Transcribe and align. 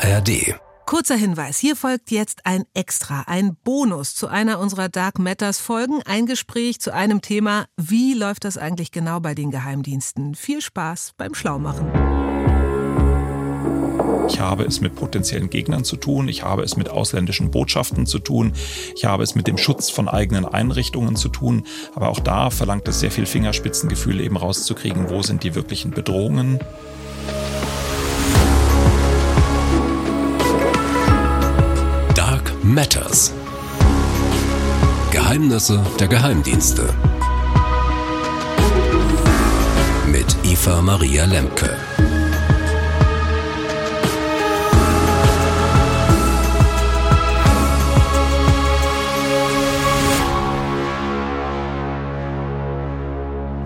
ARD. 0.00 0.54
Kurzer 0.86 1.16
Hinweis, 1.16 1.58
hier 1.58 1.74
folgt 1.74 2.12
jetzt 2.12 2.46
ein 2.46 2.62
Extra, 2.72 3.24
ein 3.26 3.56
Bonus 3.64 4.14
zu 4.14 4.28
einer 4.28 4.60
unserer 4.60 4.88
Dark 4.88 5.18
Matters 5.18 5.58
Folgen, 5.58 6.02
ein 6.04 6.24
Gespräch 6.24 6.80
zu 6.80 6.94
einem 6.94 7.20
Thema, 7.20 7.66
wie 7.76 8.14
läuft 8.14 8.44
das 8.44 8.58
eigentlich 8.58 8.92
genau 8.92 9.18
bei 9.18 9.34
den 9.34 9.50
Geheimdiensten? 9.50 10.36
Viel 10.36 10.60
Spaß 10.60 11.14
beim 11.16 11.34
Schlaumachen. 11.34 11.88
Ich 14.28 14.38
habe 14.38 14.64
es 14.64 14.80
mit 14.80 14.94
potenziellen 14.94 15.50
Gegnern 15.50 15.82
zu 15.82 15.96
tun, 15.96 16.28
ich 16.28 16.44
habe 16.44 16.62
es 16.62 16.76
mit 16.76 16.90
ausländischen 16.90 17.50
Botschaften 17.50 18.06
zu 18.06 18.20
tun, 18.20 18.52
ich 18.94 19.04
habe 19.04 19.24
es 19.24 19.34
mit 19.34 19.48
dem 19.48 19.58
Schutz 19.58 19.90
von 19.90 20.08
eigenen 20.08 20.44
Einrichtungen 20.44 21.16
zu 21.16 21.28
tun, 21.28 21.64
aber 21.96 22.08
auch 22.08 22.20
da 22.20 22.50
verlangt 22.50 22.86
es 22.86 23.00
sehr 23.00 23.10
viel 23.10 23.26
Fingerspitzengefühl, 23.26 24.20
eben 24.20 24.36
rauszukriegen, 24.36 25.10
wo 25.10 25.22
sind 25.22 25.42
die 25.42 25.56
wirklichen 25.56 25.90
Bedrohungen. 25.90 26.60
Matters. 32.68 33.32
Geheimnisse 35.10 35.82
der 35.98 36.06
Geheimdienste. 36.06 36.92
Mit 40.06 40.36
Eva 40.44 40.82
Maria 40.82 41.24
Lemke. 41.24 41.87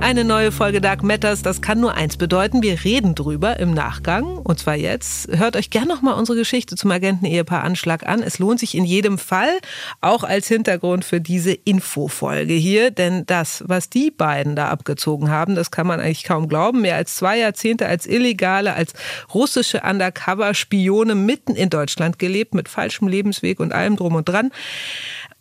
Eine 0.02 0.24
neue 0.24 0.50
Folge 0.50 0.80
Dark 0.80 1.04
Matters, 1.04 1.42
das 1.42 1.62
kann 1.62 1.78
nur 1.78 1.94
eins 1.94 2.16
bedeuten. 2.16 2.60
Wir 2.60 2.82
reden 2.82 3.14
drüber 3.14 3.60
im 3.60 3.72
Nachgang. 3.72 4.36
Und 4.36 4.58
zwar 4.58 4.74
jetzt. 4.74 5.28
Hört 5.28 5.54
euch 5.54 5.70
gern 5.70 5.86
nochmal 5.86 6.14
unsere 6.14 6.36
Geschichte 6.36 6.74
zum 6.74 6.90
Agenten-Ehepaar 6.90 7.62
Anschlag 7.62 8.04
an. 8.04 8.20
Es 8.20 8.40
lohnt 8.40 8.58
sich 8.58 8.76
in 8.76 8.84
jedem 8.84 9.16
Fall, 9.16 9.60
auch 10.00 10.24
als 10.24 10.48
Hintergrund 10.48 11.04
für 11.04 11.20
diese 11.20 11.52
Infofolge 11.52 12.52
hier. 12.52 12.90
Denn 12.90 13.26
das, 13.26 13.62
was 13.68 13.90
die 13.90 14.10
beiden 14.10 14.56
da 14.56 14.70
abgezogen 14.70 15.30
haben, 15.30 15.54
das 15.54 15.70
kann 15.70 15.86
man 15.86 16.00
eigentlich 16.00 16.24
kaum 16.24 16.48
glauben. 16.48 16.80
Mehr 16.80 16.96
als 16.96 17.14
zwei 17.14 17.38
Jahrzehnte 17.38 17.86
als 17.86 18.04
Illegale, 18.04 18.74
als 18.74 18.94
russische 19.32 19.82
Undercover-Spione 19.88 21.14
mitten 21.14 21.54
in 21.54 21.70
Deutschland 21.70 22.18
gelebt, 22.18 22.54
mit 22.54 22.68
falschem 22.68 23.06
Lebensweg 23.06 23.60
und 23.60 23.72
allem 23.72 23.94
drum 23.94 24.16
und 24.16 24.28
dran. 24.28 24.50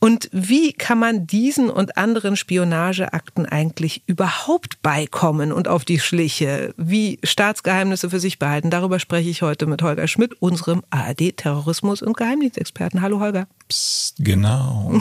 Und 0.04 0.30
wie 0.32 0.74
kann 0.74 0.98
man 0.98 1.28
diesen 1.28 1.70
und 1.70 1.96
anderen 1.96 2.36
Spionageakten 2.36 3.46
eigentlich 3.46 4.02
überhaupt 4.08 4.82
beikommen 4.82 5.52
und 5.52 5.68
auf 5.68 5.86
die 5.86 6.00
Schliche? 6.00 6.74
Wie 6.76 7.20
Staatsgeheimnisse 7.24 8.10
für 8.10 8.20
sich 8.20 8.40
behalten? 8.40 8.72
Darüber 8.72 8.98
spreche 8.98 9.30
ich 9.30 9.44
heute 9.44 9.68
mit 9.68 9.84
Holger 9.84 10.08
Schmidt, 10.08 10.34
unserem 10.42 10.82
ARD-Terrorismus- 10.90 12.02
und 12.02 12.18
Geheimdienstexperten. 12.18 13.04
Hallo 13.04 13.20
Holger. 13.20 13.48
Psst, 13.72 14.16
genau. 14.20 15.00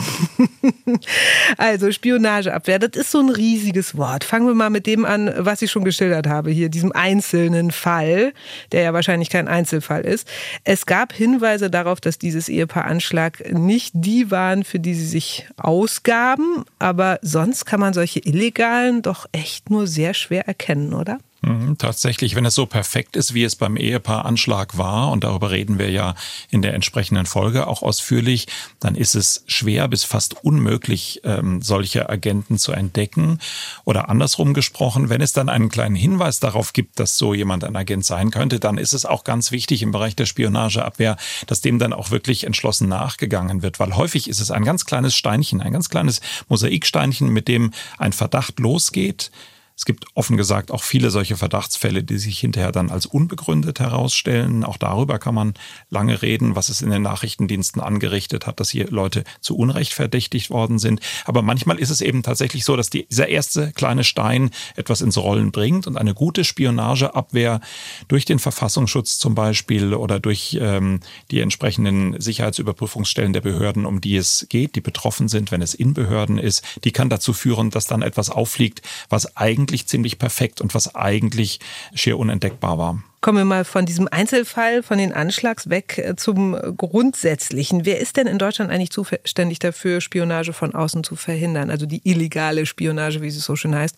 also 1.57 1.91
Spionageabwehr, 1.91 2.79
das 2.79 3.01
ist 3.01 3.11
so 3.11 3.19
ein 3.19 3.29
riesiges 3.29 3.97
Wort. 3.97 4.23
Fangen 4.23 4.47
wir 4.47 4.53
mal 4.53 4.69
mit 4.69 4.87
dem 4.87 5.03
an, 5.03 5.29
was 5.35 5.61
ich 5.61 5.69
schon 5.69 5.83
geschildert 5.83 6.25
habe 6.25 6.51
hier, 6.51 6.69
diesem 6.69 6.93
einzelnen 6.93 7.71
Fall, 7.71 8.31
der 8.71 8.83
ja 8.83 8.93
wahrscheinlich 8.93 9.29
kein 9.29 9.49
Einzelfall 9.49 10.03
ist. 10.03 10.25
Es 10.63 10.85
gab 10.85 11.11
Hinweise 11.11 11.69
darauf, 11.69 11.99
dass 11.99 12.17
dieses 12.17 12.47
Ehepaar 12.47 12.85
Anschlag 12.85 13.51
nicht 13.51 13.91
die 13.93 14.31
waren, 14.31 14.63
für 14.63 14.79
die 14.79 14.93
sie 14.93 15.05
sich 15.05 15.49
ausgaben, 15.57 16.63
aber 16.79 17.19
sonst 17.21 17.65
kann 17.65 17.81
man 17.81 17.91
solche 17.91 18.21
Illegalen 18.21 19.01
doch 19.01 19.25
echt 19.33 19.69
nur 19.69 19.85
sehr 19.85 20.13
schwer 20.13 20.47
erkennen, 20.47 20.93
oder? 20.93 21.19
Mhm, 21.43 21.79
tatsächlich, 21.79 22.35
wenn 22.35 22.45
es 22.45 22.53
so 22.53 22.67
perfekt 22.67 23.15
ist, 23.15 23.33
wie 23.33 23.43
es 23.43 23.55
beim 23.55 23.75
Ehepaar 23.75 24.25
Anschlag 24.25 24.77
war, 24.77 25.09
und 25.09 25.23
darüber 25.23 25.49
reden 25.49 25.79
wir 25.79 25.89
ja 25.89 26.13
in 26.51 26.61
der 26.61 26.75
entsprechenden 26.75 27.25
Folge 27.25 27.65
auch 27.65 27.81
ausführlich, 27.81 28.45
dann 28.79 28.93
ist 28.93 29.15
es 29.15 29.43
schwer 29.47 29.87
bis 29.87 30.03
fast 30.03 30.43
unmöglich, 30.43 31.21
ähm, 31.23 31.63
solche 31.63 32.09
Agenten 32.09 32.59
zu 32.59 32.73
entdecken. 32.73 33.39
Oder 33.85 34.07
andersrum 34.07 34.53
gesprochen, 34.53 35.09
wenn 35.09 35.21
es 35.21 35.33
dann 35.33 35.49
einen 35.49 35.69
kleinen 35.69 35.95
Hinweis 35.95 36.39
darauf 36.39 36.73
gibt, 36.73 36.99
dass 36.99 37.17
so 37.17 37.33
jemand 37.33 37.63
ein 37.63 37.75
Agent 37.75 38.05
sein 38.05 38.29
könnte, 38.29 38.59
dann 38.59 38.77
ist 38.77 38.93
es 38.93 39.07
auch 39.07 39.23
ganz 39.23 39.51
wichtig 39.51 39.81
im 39.81 39.91
Bereich 39.91 40.15
der 40.15 40.27
Spionageabwehr, 40.27 41.17
dass 41.47 41.61
dem 41.61 41.79
dann 41.79 41.93
auch 41.93 42.11
wirklich 42.11 42.43
entschlossen 42.43 42.87
nachgegangen 42.87 43.63
wird, 43.63 43.79
weil 43.79 43.95
häufig 43.95 44.29
ist 44.29 44.41
es 44.41 44.51
ein 44.51 44.63
ganz 44.63 44.85
kleines 44.85 45.15
Steinchen, 45.15 45.59
ein 45.59 45.73
ganz 45.73 45.89
kleines 45.89 46.21
Mosaiksteinchen, 46.49 47.29
mit 47.29 47.47
dem 47.47 47.71
ein 47.97 48.13
Verdacht 48.13 48.59
losgeht 48.59 49.31
es 49.81 49.85
gibt 49.85 50.05
offen 50.13 50.37
gesagt 50.37 50.69
auch 50.69 50.83
viele 50.83 51.09
solche 51.09 51.35
Verdachtsfälle, 51.37 52.03
die 52.03 52.19
sich 52.19 52.37
hinterher 52.37 52.71
dann 52.71 52.91
als 52.91 53.07
unbegründet 53.07 53.79
herausstellen. 53.79 54.63
Auch 54.63 54.77
darüber 54.77 55.17
kann 55.17 55.33
man 55.33 55.55
lange 55.89 56.21
reden, 56.21 56.55
was 56.55 56.69
es 56.69 56.83
in 56.83 56.91
den 56.91 57.01
Nachrichtendiensten 57.01 57.81
angerichtet 57.81 58.45
hat, 58.45 58.59
dass 58.59 58.69
hier 58.69 58.91
Leute 58.91 59.23
zu 59.39 59.57
Unrecht 59.57 59.93
verdächtigt 59.93 60.51
worden 60.51 60.77
sind. 60.77 60.99
Aber 61.25 61.41
manchmal 61.41 61.79
ist 61.79 61.89
es 61.89 62.01
eben 62.01 62.21
tatsächlich 62.21 62.63
so, 62.63 62.75
dass 62.75 62.91
dieser 62.91 63.27
erste 63.27 63.71
kleine 63.71 64.03
Stein 64.03 64.51
etwas 64.75 65.01
ins 65.01 65.17
Rollen 65.17 65.51
bringt 65.51 65.87
und 65.87 65.97
eine 65.97 66.13
gute 66.13 66.43
Spionageabwehr 66.43 67.59
durch 68.07 68.25
den 68.25 68.37
Verfassungsschutz 68.37 69.17
zum 69.17 69.33
Beispiel 69.33 69.95
oder 69.95 70.19
durch 70.19 70.59
ähm, 70.61 70.99
die 71.31 71.39
entsprechenden 71.39 72.21
Sicherheitsüberprüfungsstellen 72.21 73.33
der 73.33 73.41
Behörden, 73.41 73.87
um 73.87 73.99
die 73.99 74.17
es 74.17 74.45
geht, 74.47 74.75
die 74.75 74.81
betroffen 74.81 75.27
sind, 75.27 75.51
wenn 75.51 75.63
es 75.63 75.73
in 75.73 75.95
Behörden 75.95 76.37
ist, 76.37 76.63
die 76.83 76.91
kann 76.91 77.09
dazu 77.09 77.33
führen, 77.33 77.71
dass 77.71 77.87
dann 77.87 78.03
etwas 78.03 78.29
auffliegt, 78.29 78.83
was 79.09 79.35
eigentlich 79.35 79.70
eigentlich 79.71 79.87
ziemlich 79.87 80.19
perfekt 80.19 80.59
und 80.61 80.75
was 80.75 80.95
eigentlich 80.95 81.59
schier 81.93 82.19
unentdeckbar 82.19 82.77
war. 82.77 83.01
Kommen 83.21 83.37
wir 83.37 83.45
mal 83.45 83.65
von 83.65 83.85
diesem 83.85 84.07
Einzelfall, 84.09 84.81
von 84.81 84.97
den 84.97 85.13
Anschlags 85.13 85.69
weg 85.69 85.99
äh, 85.99 86.15
zum 86.15 86.53
Grundsätzlichen. 86.75 87.85
Wer 87.85 87.99
ist 87.99 88.17
denn 88.17 88.25
in 88.25 88.39
Deutschland 88.39 88.71
eigentlich 88.71 88.89
zuständig 88.89 89.59
dafür, 89.59 90.01
Spionage 90.01 90.53
von 90.53 90.73
außen 90.73 91.03
zu 91.03 91.15
verhindern? 91.15 91.69
Also 91.69 91.85
die 91.85 92.01
illegale 92.03 92.65
Spionage, 92.65 93.21
wie 93.21 93.27
es 93.27 93.39
so 93.39 93.55
schön 93.55 93.75
heißt. 93.75 93.95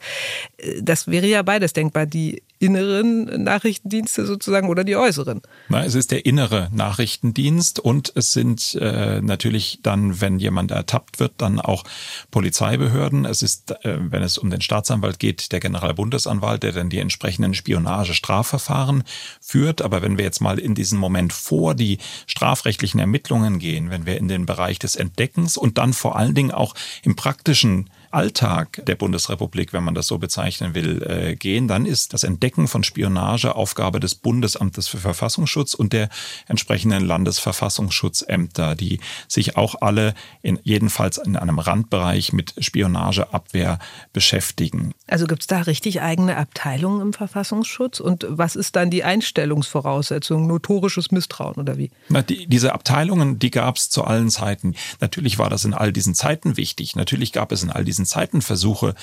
Äh, 0.57 0.81
das 0.81 1.07
wäre 1.07 1.25
ja 1.25 1.41
beides 1.41 1.72
denkbar. 1.72 2.05
Die 2.05 2.44
inneren 2.63 3.44
Nachrichtendienste 3.44 4.25
sozusagen 4.25 4.69
oder 4.69 4.85
die 4.85 4.96
äußeren? 4.96 5.41
Na, 5.68 5.84
es 5.84 5.96
ist 5.96 6.12
der 6.12 6.25
innere 6.25 6.69
Nachrichtendienst 6.72 7.79
und 7.79 8.13
es 8.16 8.31
sind 8.31 8.75
äh, 8.79 9.22
natürlich 9.22 9.79
dann, 9.84 10.22
wenn 10.22 10.40
jemand 10.40 10.72
ertappt 10.72 11.19
wird, 11.19 11.34
dann 11.38 11.59
auch 11.59 11.84
Polizeibehörden. 12.31 13.25
Es 13.25 13.41
ist, 13.41 13.72
äh, 13.84 13.97
wenn 14.00 14.23
es 14.23 14.38
um 14.38 14.50
den 14.50 14.62
Staatsanwalt 14.62 15.19
geht, 15.19 15.52
der 15.52 15.59
Generalbundesanwalt, 15.59 16.63
der 16.63 16.72
dann 16.72 16.90
die 16.90 17.00
entsprechenden 17.00 17.53
Spionage-Strafverfahren 17.53 19.03
führt. 19.41 19.81
Aber 19.81 20.02
wenn 20.02 20.18
wir 20.18 20.23
jetzt 20.23 20.40
mal 20.40 20.57
in 20.57 20.73
diesen 20.73 20.97
Moment 20.97 21.34
vor 21.34 21.75
die 21.75 21.97
strafrechtlichen 22.28 23.00
Ermittlungen 23.00 23.59
gehen, 23.59 23.90
wenn 23.90 24.06
wir 24.06 24.18
in 24.18 24.29
den 24.29 24.46
Bereich 24.46 24.79
des 24.79 24.96
Entdeckens 24.96 25.57
und 25.57 25.78
dann 25.78 25.91
vor 25.91 26.16
allen 26.16 26.34
Dingen 26.34 26.52
auch 26.52 26.75
im 27.03 27.18
praktischen 27.18 27.90
Alltag 28.13 28.81
der 28.85 28.96
Bundesrepublik, 28.96 29.74
wenn 29.74 29.84
man 29.84 29.96
das 29.96 30.07
so 30.07 30.18
bezeichnen 30.18 30.75
will, 30.75 31.03
äh, 31.03 31.35
gehen, 31.35 31.68
dann 31.68 31.85
ist 31.85 32.13
das 32.13 32.24
Entdecken 32.24 32.68
von 32.68 32.84
Spionage 32.84 33.56
Aufgabe 33.56 34.00
des 34.00 34.16
Bundesamtes 34.16 34.88
für 34.88 34.97
Verfassungsschutz 34.97 35.74
und 35.74 35.94
der 35.94 36.09
entsprechenden 36.47 37.06
Landesverfassungsschutzämter, 37.06 38.75
die 38.75 39.00
sich 39.28 39.57
auch 39.57 39.81
alle 39.81 40.13
in 40.41 40.59
jedenfalls 40.63 41.18
in 41.18 41.35
einem 41.35 41.59
Randbereich 41.59 42.34
mit 42.34 42.53
Spionageabwehr 42.57 43.79
beschäftigen. 44.13 44.94
Also 45.07 45.25
gibt 45.25 45.41
es 45.41 45.47
da 45.47 45.62
richtig 45.62 46.02
eigene 46.02 46.38
Abteilungen 46.38 47.02
im 47.02 47.13
Verfassungsschutz? 47.13 48.00
Und 48.00 48.25
was 48.29 48.56
ist 48.56 48.75
dann 48.75 48.90
die 48.90 49.03
Einstellungsvoraussetzung? 49.03 50.47
Notorisches 50.47 51.12
Misstrauen 51.12 51.56
oder 51.56 51.78
wie? 51.78 51.91
Na, 52.09 52.22
die, 52.22 52.47
diese 52.47 52.73
Abteilungen, 52.73 53.40
die 53.40 53.52
gab 53.52 53.78
es 53.78 53.90
zu 53.90 54.03
allen 54.03 54.29
Zeiten. 54.29 54.75
Natürlich 55.02 55.40
war 55.40 55.50
das 55.50 55.66
in 55.66 55.73
all 55.73 55.91
diesen 55.91 56.16
Zeiten 56.16 56.57
wichtig. 56.57 56.96
Natürlich 56.96 57.31
gab 57.31 57.52
es 57.52 57.63
in 57.63 57.69
all 57.69 57.84
diesen 57.84 58.03
Zeiten 58.06 58.41
Versuche 58.41 58.96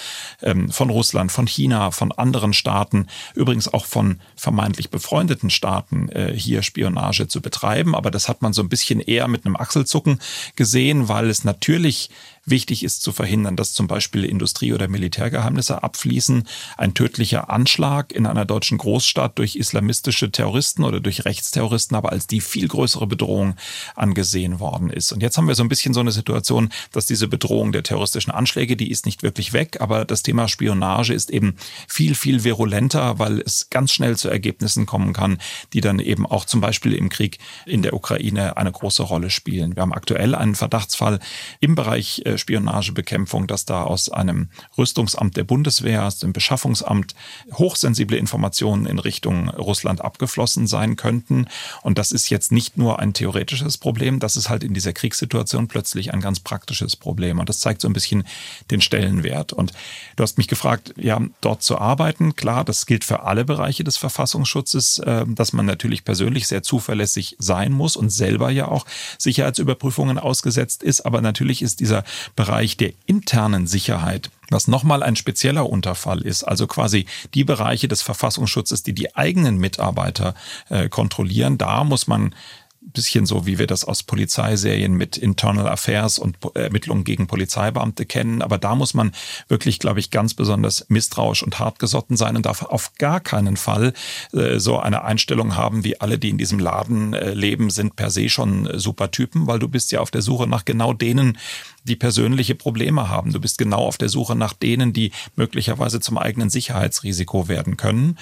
ähm, 0.43 0.71
von 0.71 0.91
Russland, 0.91 1.33
von 1.33 1.47
China, 1.47 1.91
von 1.91 2.13
anderen 2.13 2.53
Staaten, 2.53 3.07
übrigens 3.35 3.73
auch 3.73 3.87
von 3.87 4.21
vermeintlich 4.37 4.91
befreundeten 4.91 5.51
Staaten, 5.51 6.09
äh, 6.11 6.33
hier 6.35 6.63
Spionage 6.63 7.29
zu 7.29 7.41
betreiben. 7.41 7.95
Aber 7.95 8.11
das 8.11 8.29
hat 8.29 8.43
man 8.43 8.53
so 8.53 8.63
ein 8.63 8.69
bisschen 8.69 9.01
eher 9.01 9.29
mit 9.29 9.45
einem 9.45 9.57
Achselzucken 9.57 10.21
gesehen, 10.57 11.09
weil 11.09 11.29
es 11.29 11.45
natürlich 11.45 12.11
Wichtig 12.51 12.83
ist 12.83 13.03
zu 13.03 13.13
verhindern, 13.13 13.55
dass 13.55 13.73
zum 13.73 13.87
Beispiel 13.87 14.25
Industrie- 14.25 14.73
oder 14.73 14.89
Militärgeheimnisse 14.89 15.85
abfließen. 15.85 16.49
Ein 16.77 16.95
tödlicher 16.95 17.49
Anschlag 17.49 18.13
in 18.13 18.27
einer 18.27 18.45
deutschen 18.45 18.77
Großstadt 18.77 19.39
durch 19.39 19.55
islamistische 19.55 20.33
Terroristen 20.33 20.83
oder 20.83 20.99
durch 20.99 21.25
Rechtsterroristen 21.25 21.97
aber 21.97 22.11
als 22.11 22.27
die 22.27 22.41
viel 22.41 22.67
größere 22.67 23.07
Bedrohung 23.07 23.55
angesehen 23.95 24.59
worden 24.59 24.91
ist. 24.91 25.13
Und 25.13 25.23
jetzt 25.23 25.37
haben 25.39 25.47
wir 25.47 25.55
so 25.55 25.63
ein 25.63 25.69
bisschen 25.69 25.95
so 25.95 26.01
eine 26.01 26.11
Situation, 26.11 26.71
dass 26.91 27.07
diese 27.07 27.29
Bedrohung 27.29 27.71
der 27.71 27.85
terroristischen 27.85 28.33
Anschläge, 28.33 28.77
die 28.77 28.91
ist 28.91 29.07
nicht 29.07 29.23
wirklich 29.23 29.53
weg, 29.53 29.77
aber 29.81 30.05
das 30.05 30.23
Thema 30.23 30.49
Spionage 30.49 31.15
ist 31.15 31.31
eben 31.31 31.55
viel, 31.87 32.17
viel 32.17 32.43
virulenter, 32.43 33.21
weil 33.21 33.41
es 33.41 33.69
ganz 33.71 33.93
schnell 33.93 34.17
zu 34.17 34.29
Ergebnissen 34.29 34.87
kommen 34.87 35.13
kann, 35.13 35.39
die 35.73 35.81
dann 35.81 36.01
eben 36.01 36.27
auch 36.27 36.45
zum 36.45 36.61
Beispiel 36.61 36.95
im 36.95 37.11
Krieg 37.11 37.39
in 37.65 37.83
der 37.83 37.95
Ukraine 37.95 38.57
eine 38.57 38.73
große 38.73 39.05
Rolle 39.05 39.31
spielen. 39.31 39.77
Wir 39.77 39.83
haben 39.83 39.93
aktuell 39.93 40.35
einen 40.35 40.57
Verdachtsfall 40.57 41.21
im 41.61 41.77
Bereich 41.77 42.23
äh, 42.25 42.40
Spionagebekämpfung, 42.41 43.47
dass 43.47 43.65
da 43.65 43.85
aus 43.85 44.09
einem 44.09 44.49
Rüstungsamt 44.77 45.37
der 45.37 45.45
Bundeswehr, 45.45 46.05
aus 46.05 46.19
dem 46.19 46.33
Beschaffungsamt 46.33 47.15
hochsensible 47.53 48.17
Informationen 48.17 48.87
in 48.87 48.99
Richtung 48.99 49.49
Russland 49.51 50.01
abgeflossen 50.01 50.67
sein 50.67 50.97
könnten. 50.97 51.47
Und 51.83 51.99
das 51.99 52.13
ist 52.13 52.31
jetzt 52.31 52.51
nicht 52.51 52.77
nur 52.77 52.99
ein 52.99 53.13
theoretisches 53.13 53.79
Problem, 53.79 54.19
das 54.19 54.37
ist 54.37 54.49
halt 54.49 54.65
in 54.65 54.75
dieser 54.75 54.93
Kriegssituation 54.93 55.69
plötzlich 55.69 56.13
ein 56.13 56.21
ganz 56.21 56.41
praktisches 56.41 56.97
Problem. 56.97 57.39
Und 57.39 57.49
das 57.49 57.61
zeigt 57.61 57.81
so 57.81 57.89
ein 57.89 57.93
bisschen 57.93 58.25
den 58.71 58.81
Stellenwert. 58.81 59.53
Und 59.53 59.73
du 60.17 60.23
hast 60.23 60.39
mich 60.39 60.49
gefragt, 60.49 60.95
ja, 60.97 61.21
dort 61.41 61.63
zu 61.63 61.79
arbeiten. 61.79 62.35
Klar, 62.35 62.65
das 62.65 62.87
gilt 62.87 63.05
für 63.05 63.23
alle 63.23 63.45
Bereiche 63.45 63.85
des 63.85 63.97
Verfassungsschutzes, 63.97 64.99
äh, 64.99 65.25
dass 65.29 65.53
man 65.53 65.67
natürlich 65.67 66.05
persönlich 66.05 66.47
sehr 66.47 66.63
zuverlässig 66.63 67.37
sein 67.39 67.73
muss 67.73 67.97
und 67.97 68.11
selber 68.11 68.51
ja 68.51 68.69
auch 68.69 68.87
Sicherheitsüberprüfungen 69.19 70.19
ausgesetzt 70.19 70.83
ist. 70.83 71.03
Aber 71.03 71.21
natürlich 71.21 71.63
ist 71.63 71.81
dieser 71.81 72.05
Bereich 72.37 72.77
der 72.77 72.93
internen 73.07 73.67
Sicherheit 73.67 74.31
was 74.51 74.69
nochmal 74.69 75.03
ein 75.03 75.17
spezieller 75.17 75.71
Unterfall 75.71 76.21
ist, 76.23 76.43
also 76.43 76.67
quasi 76.67 77.07
die 77.35 77.45
Bereiche 77.45 77.89
des 77.89 78.03
Verfassungsschutzes, 78.03 78.83
die 78.83 78.93
die 78.93 79.15
eigenen 79.17 79.59
Mitarbeiter 79.59 80.35
äh, 80.69 80.89
kontrollieren, 80.89 81.57
da 81.57 81.85
muss 81.85 82.07
man 82.07 82.35
bisschen 82.81 83.27
so, 83.27 83.47
wie 83.47 83.59
wir 83.59 83.67
das 83.67 83.85
aus 83.85 84.03
Polizeiserien 84.03 84.95
mit 84.95 85.17
Internal 85.17 85.69
Affairs 85.69 86.19
und 86.19 86.39
Ermittlungen 86.55 87.05
gegen 87.05 87.27
Polizeibeamte 87.27 88.07
kennen. 88.07 88.41
Aber 88.41 88.59
da 88.59 88.75
muss 88.75 88.95
man 88.95 89.13
wirklich, 89.49 89.79
glaube 89.79 90.01
ich, 90.01 90.11
ganz 90.11 90.35
besonders 90.35 90.87
misstrauisch 90.89 91.43
und 91.43 91.59
hartgesotten 91.59 92.17
sein 92.17 92.37
und 92.37 92.47
darf 92.47 92.63
auf 92.63 92.93
gar 92.99 93.21
keinen 93.21 93.57
Fall 93.57 93.93
äh, 94.33 94.59
so 94.59 94.79
eine 94.79 95.05
Einstellung 95.05 95.57
haben, 95.57 95.85
wie 95.85 96.01
alle, 96.01 96.19
die 96.19 96.31
in 96.31 96.39
diesem 96.39 96.59
Laden 96.59 97.13
äh, 97.13 97.35
leben, 97.35 97.71
sind 97.71 97.97
per 97.97 98.11
se 98.11 98.29
schon 98.29 98.67
äh, 98.67 98.79
super 98.79 99.11
Typen, 99.11 99.47
weil 99.47 99.59
du 99.59 99.69
bist 99.69 99.93
ja 99.93 100.01
auf 100.01 100.11
der 100.11 100.23
Suche 100.23 100.47
nach 100.47 100.65
genau 100.65 100.95
denen, 100.95 101.39
die 101.85 101.97
persönliche 101.97 102.55
Probleme 102.55 103.09
haben. 103.09 103.33
Du 103.33 103.41
bist 103.41 103.59
genau 103.59 103.87
auf 103.87 103.99
der 103.99 104.09
Suche 104.09 104.37
nach 104.37 104.55
denen, 104.55 104.93
die 104.93 105.13
möglicherweise 105.37 106.01
zum 106.01 106.19
eigenen 106.19 106.51
Sicherheitsrisiko 106.51 107.49
werden 107.49 107.77
können. 107.77 108.19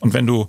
Und 0.00 0.14
wenn 0.14 0.26
du 0.26 0.48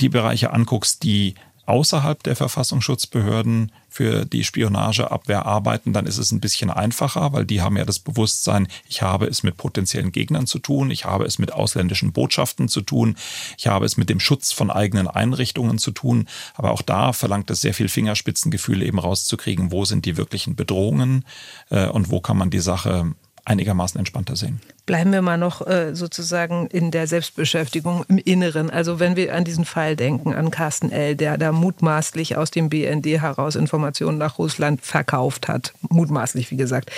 die 0.00 0.08
Bereiche 0.08 0.52
anguckst, 0.52 1.02
die 1.04 1.34
außerhalb 1.66 2.22
der 2.22 2.36
Verfassungsschutzbehörden 2.36 3.72
für 3.88 4.24
die 4.24 4.44
Spionageabwehr 4.44 5.46
arbeiten, 5.46 5.92
dann 5.92 6.06
ist 6.06 6.18
es 6.18 6.30
ein 6.30 6.40
bisschen 6.40 6.70
einfacher, 6.70 7.32
weil 7.32 7.44
die 7.44 7.60
haben 7.60 7.76
ja 7.76 7.84
das 7.84 7.98
Bewusstsein, 7.98 8.68
ich 8.88 9.02
habe 9.02 9.26
es 9.26 9.42
mit 9.42 9.56
potenziellen 9.56 10.12
Gegnern 10.12 10.46
zu 10.46 10.58
tun, 10.58 10.90
ich 10.90 11.04
habe 11.04 11.24
es 11.24 11.38
mit 11.38 11.52
ausländischen 11.52 12.12
Botschaften 12.12 12.68
zu 12.68 12.82
tun, 12.82 13.16
ich 13.58 13.66
habe 13.66 13.84
es 13.84 13.96
mit 13.96 14.08
dem 14.08 14.20
Schutz 14.20 14.52
von 14.52 14.70
eigenen 14.70 15.08
Einrichtungen 15.08 15.78
zu 15.78 15.90
tun. 15.90 16.28
Aber 16.54 16.72
auch 16.72 16.82
da 16.82 17.12
verlangt 17.12 17.50
es 17.50 17.60
sehr 17.60 17.74
viel 17.74 17.88
Fingerspitzengefühl, 17.88 18.82
eben 18.82 18.98
rauszukriegen, 18.98 19.72
wo 19.72 19.84
sind 19.84 20.04
die 20.04 20.16
wirklichen 20.16 20.56
Bedrohungen 20.56 21.24
äh, 21.70 21.88
und 21.88 22.10
wo 22.10 22.20
kann 22.20 22.36
man 22.36 22.50
die 22.50 22.60
Sache 22.60 23.14
einigermaßen 23.46 23.98
entspannter 23.98 24.36
sehen. 24.36 24.60
Bleiben 24.86 25.12
wir 25.12 25.22
mal 25.22 25.38
noch 25.38 25.66
äh, 25.66 25.94
sozusagen 25.94 26.66
in 26.66 26.90
der 26.90 27.06
Selbstbeschäftigung 27.06 28.04
im 28.08 28.18
Inneren. 28.18 28.70
Also 28.70 29.00
wenn 29.00 29.16
wir 29.16 29.34
an 29.34 29.44
diesen 29.44 29.64
Fall 29.64 29.96
denken, 29.96 30.34
an 30.34 30.50
Carsten 30.50 30.90
L., 30.90 31.16
der 31.16 31.38
da 31.38 31.52
mutmaßlich 31.52 32.36
aus 32.36 32.50
dem 32.50 32.68
BND 32.68 33.06
heraus 33.06 33.54
Informationen 33.54 34.18
nach 34.18 34.38
Russland 34.38 34.82
verkauft 34.82 35.48
hat. 35.48 35.72
Mutmaßlich, 35.88 36.50
wie 36.50 36.56
gesagt. 36.56 36.90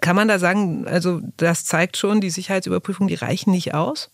Kann 0.00 0.16
man 0.16 0.28
da 0.28 0.38
sagen, 0.38 0.86
also 0.86 1.20
das 1.36 1.64
zeigt 1.64 1.96
schon, 1.96 2.20
die 2.20 2.30
Sicherheitsüberprüfung, 2.30 3.08
die 3.08 3.14
reichen 3.14 3.50
nicht 3.50 3.74
aus? 3.74 4.10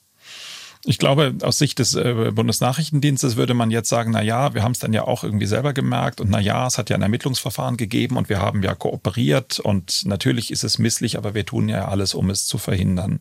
Ich 0.85 0.99
glaube, 0.99 1.37
aus 1.43 1.59
Sicht 1.59 1.79
des 1.79 1.95
äh, 1.95 2.33
Bundesnachrichtendienstes 2.35 3.37
würde 3.37 3.55
man 3.55 3.71
jetzt 3.71 3.89
sagen, 3.89 4.11
na 4.11 4.21
ja, 4.21 4.53
wir 4.53 4.65
haben 4.65 4.73
es 4.73 4.81
dann 4.81 4.93
ja 4.93 5.05
auch 5.05 5.23
irgendwie 5.23 5.47
selber 5.47 5.73
gemerkt 5.73 6.21
und 6.21 6.29
na 6.29 6.41
ja, 6.41 6.67
es 6.67 6.77
hat 6.77 6.91
ja 6.91 6.97
ein 6.97 7.03
Ermittlungsverfahren 7.03 7.77
gegeben 7.77 8.17
und 8.17 8.29
wir 8.29 8.41
haben 8.41 8.65
ja 8.65 8.75
kooperiert 8.75 9.61
und 9.61 10.05
natürlich 10.07 10.51
ist 10.51 10.65
es 10.65 10.81
misslich, 10.81 11.17
aber 11.17 11.35
wir 11.35 11.47
tun 11.47 11.69
ja 11.69 11.87
alles, 11.87 12.15
um 12.15 12.31
es 12.31 12.47
zu 12.47 12.59
verhindern. 12.59 13.21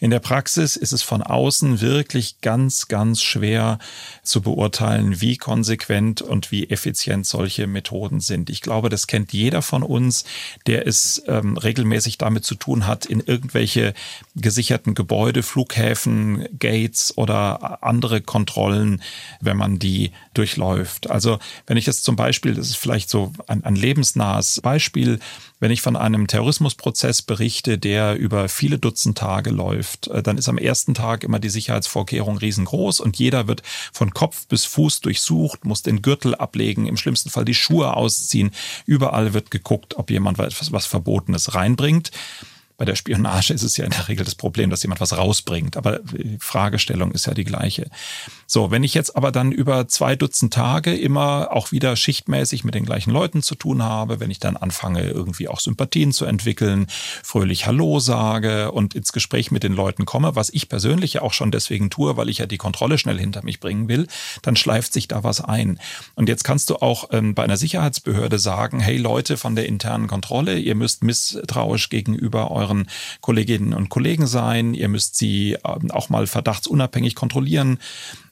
In 0.00 0.10
der 0.10 0.20
Praxis 0.20 0.76
ist 0.76 0.92
es 0.92 1.02
von 1.02 1.22
außen 1.22 1.82
wirklich 1.82 2.40
ganz, 2.40 2.88
ganz 2.88 3.20
schwer 3.20 3.78
zu 4.22 4.40
beurteilen, 4.40 5.20
wie 5.20 5.36
konsequent 5.36 6.22
und 6.22 6.52
wie 6.52 6.70
effizient 6.70 7.26
solche 7.26 7.66
Methoden 7.66 8.20
sind. 8.20 8.48
Ich 8.48 8.62
glaube, 8.62 8.88
das 8.88 9.06
kennt 9.06 9.34
jeder 9.34 9.60
von 9.60 9.82
uns, 9.82 10.24
der 10.66 10.86
es 10.86 11.22
ähm, 11.26 11.58
regelmäßig 11.58 12.16
damit 12.16 12.46
zu 12.46 12.54
tun 12.54 12.86
hat, 12.86 13.04
in 13.04 13.20
irgendwelche 13.20 13.92
gesicherten 14.34 14.94
Gebäude, 14.94 15.42
Flughäfen, 15.42 16.48
Gates, 16.58 16.93
Gates 16.94 17.16
oder 17.16 17.82
andere 17.82 18.20
Kontrollen, 18.20 19.02
wenn 19.40 19.56
man 19.56 19.78
die 19.78 20.12
durchläuft. 20.32 21.10
Also 21.10 21.38
wenn 21.66 21.76
ich 21.76 21.86
jetzt 21.86 22.04
zum 22.04 22.16
Beispiel, 22.16 22.54
das 22.54 22.68
ist 22.68 22.76
vielleicht 22.76 23.10
so 23.10 23.32
ein, 23.46 23.64
ein 23.64 23.76
lebensnahes 23.76 24.60
Beispiel, 24.62 25.18
wenn 25.60 25.70
ich 25.70 25.82
von 25.82 25.96
einem 25.96 26.26
Terrorismusprozess 26.26 27.22
berichte, 27.22 27.78
der 27.78 28.16
über 28.16 28.48
viele 28.48 28.78
Dutzend 28.78 29.18
Tage 29.18 29.50
läuft, 29.50 30.08
äh, 30.08 30.22
dann 30.22 30.38
ist 30.38 30.48
am 30.48 30.58
ersten 30.58 30.94
Tag 30.94 31.24
immer 31.24 31.38
die 31.38 31.48
Sicherheitsvorkehrung 31.48 32.38
riesengroß 32.38 33.00
und 33.00 33.18
jeder 33.18 33.48
wird 33.48 33.62
von 33.92 34.12
Kopf 34.12 34.46
bis 34.46 34.64
Fuß 34.64 35.00
durchsucht, 35.00 35.64
muss 35.64 35.82
den 35.82 36.02
Gürtel 36.02 36.34
ablegen, 36.34 36.86
im 36.86 36.96
schlimmsten 36.96 37.30
Fall 37.30 37.44
die 37.44 37.54
Schuhe 37.54 37.94
ausziehen. 37.94 38.50
Überall 38.86 39.34
wird 39.34 39.50
geguckt, 39.50 39.96
ob 39.96 40.10
jemand 40.10 40.38
etwas 40.38 40.72
was 40.72 40.86
Verbotenes 40.86 41.54
reinbringt. 41.54 42.10
Bei 42.76 42.84
der 42.84 42.96
Spionage 42.96 43.54
ist 43.54 43.62
es 43.62 43.76
ja 43.76 43.84
in 43.84 43.92
der 43.92 44.08
Regel 44.08 44.24
das 44.24 44.34
Problem, 44.34 44.68
dass 44.68 44.82
jemand 44.82 45.00
was 45.00 45.16
rausbringt. 45.16 45.76
Aber 45.76 46.00
die 46.00 46.38
Fragestellung 46.40 47.12
ist 47.12 47.26
ja 47.26 47.34
die 47.34 47.44
gleiche. 47.44 47.88
So, 48.48 48.72
wenn 48.72 48.82
ich 48.82 48.94
jetzt 48.94 49.16
aber 49.16 49.30
dann 49.30 49.52
über 49.52 49.86
zwei 49.86 50.16
Dutzend 50.16 50.52
Tage 50.52 50.94
immer 50.94 51.52
auch 51.52 51.70
wieder 51.70 51.94
schichtmäßig 51.94 52.64
mit 52.64 52.74
den 52.74 52.84
gleichen 52.84 53.12
Leuten 53.12 53.42
zu 53.42 53.54
tun 53.54 53.82
habe, 53.82 54.18
wenn 54.18 54.30
ich 54.30 54.40
dann 54.40 54.56
anfange, 54.56 55.08
irgendwie 55.08 55.46
auch 55.46 55.60
Sympathien 55.60 56.12
zu 56.12 56.24
entwickeln, 56.24 56.86
fröhlich 57.22 57.66
Hallo 57.66 58.00
sage 58.00 58.72
und 58.72 58.94
ins 58.94 59.12
Gespräch 59.12 59.52
mit 59.52 59.62
den 59.62 59.72
Leuten 59.72 60.04
komme, 60.04 60.34
was 60.34 60.50
ich 60.50 60.68
persönlich 60.68 61.14
ja 61.14 61.22
auch 61.22 61.32
schon 61.32 61.52
deswegen 61.52 61.90
tue, 61.90 62.16
weil 62.16 62.28
ich 62.28 62.38
ja 62.38 62.46
die 62.46 62.58
Kontrolle 62.58 62.98
schnell 62.98 63.20
hinter 63.20 63.44
mich 63.44 63.60
bringen 63.60 63.88
will, 63.88 64.08
dann 64.42 64.56
schleift 64.56 64.92
sich 64.92 65.06
da 65.06 65.22
was 65.22 65.40
ein. 65.40 65.78
Und 66.16 66.28
jetzt 66.28 66.42
kannst 66.42 66.70
du 66.70 66.76
auch 66.76 67.10
ähm, 67.12 67.36
bei 67.36 67.44
einer 67.44 67.56
Sicherheitsbehörde 67.56 68.40
sagen, 68.40 68.80
hey 68.80 68.96
Leute 68.96 69.36
von 69.36 69.54
der 69.54 69.66
internen 69.66 70.08
Kontrolle, 70.08 70.58
ihr 70.58 70.74
müsst 70.74 71.04
misstrauisch 71.04 71.88
gegenüber 71.88 72.50
euren 72.50 72.63
Kolleginnen 73.20 73.74
und 73.74 73.88
Kollegen 73.88 74.26
sein, 74.26 74.74
ihr 74.74 74.88
müsst 74.88 75.16
sie 75.16 75.56
ähm, 75.64 75.90
auch 75.90 76.08
mal 76.08 76.26
verdachtsunabhängig 76.26 77.14
kontrollieren. 77.14 77.78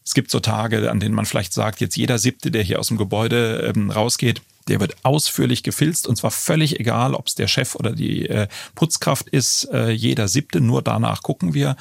Es 0.04 0.14
gibt 0.14 0.30
so 0.30 0.40
Tage, 0.40 0.90
an 0.90 1.00
denen 1.00 1.14
man 1.14 1.26
vielleicht 1.26 1.52
sagt, 1.52 1.80
jetzt 1.80 1.96
jeder 1.96 2.18
Siebte, 2.18 2.50
der 2.50 2.62
hier 2.62 2.80
aus 2.80 2.88
dem 2.88 2.96
Gebäude 2.96 3.72
ähm, 3.74 3.90
rausgeht, 3.90 4.42
der 4.68 4.80
wird 4.80 4.96
ausführlich 5.02 5.62
gefilzt 5.62 6.06
und 6.06 6.16
zwar 6.16 6.30
völlig 6.30 6.78
egal, 6.78 7.14
ob 7.14 7.26
es 7.26 7.34
der 7.34 7.48
Chef 7.48 7.74
oder 7.74 7.92
die 7.92 8.28
äh, 8.28 8.48
Putzkraft 8.74 9.28
ist. 9.28 9.64
Äh, 9.72 9.90
jeder 9.90 10.28
siebte, 10.28 10.60
nur 10.60 10.82
danach 10.82 11.22
gucken 11.22 11.54
wir. 11.54 11.76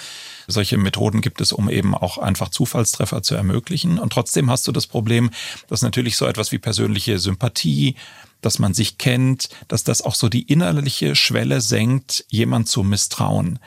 Solche 0.48 0.77
Methoden 0.77 1.21
gibt 1.21 1.42
es, 1.42 1.51
um 1.51 1.69
eben 1.69 1.94
auch 1.94 2.18
einfach 2.18 2.50
Zufallstreffer 2.50 3.21
zu 3.21 3.36
ermöglichen. 3.36 4.00
Und 4.00 4.13
trotzdem 4.13 4.50
hast 4.50 4.68
du 4.68 4.71
das 4.71 4.88
Problem, 4.88 5.30
dass 5.68 5.81
natürlich 5.81 6.17
so 6.17 6.25
etwas 6.25 6.51
wie 6.51 6.58
persönliche 6.58 7.20
Sympathie, 7.20 7.96
dass 8.41 8.60
man 8.60 8.74
sich 8.74 8.98
kennt, 8.98 9.50
dass 9.67 9.83
das 9.83 10.01
auch 10.01 10.15
so 10.15 10.29
die 10.29 10.43
innerliche 10.43 11.15
Schwelle 11.15 11.62
senkt, 11.62 12.25
jemand 12.29 12.67
zu 12.67 12.83
misstrauen. 12.83 13.60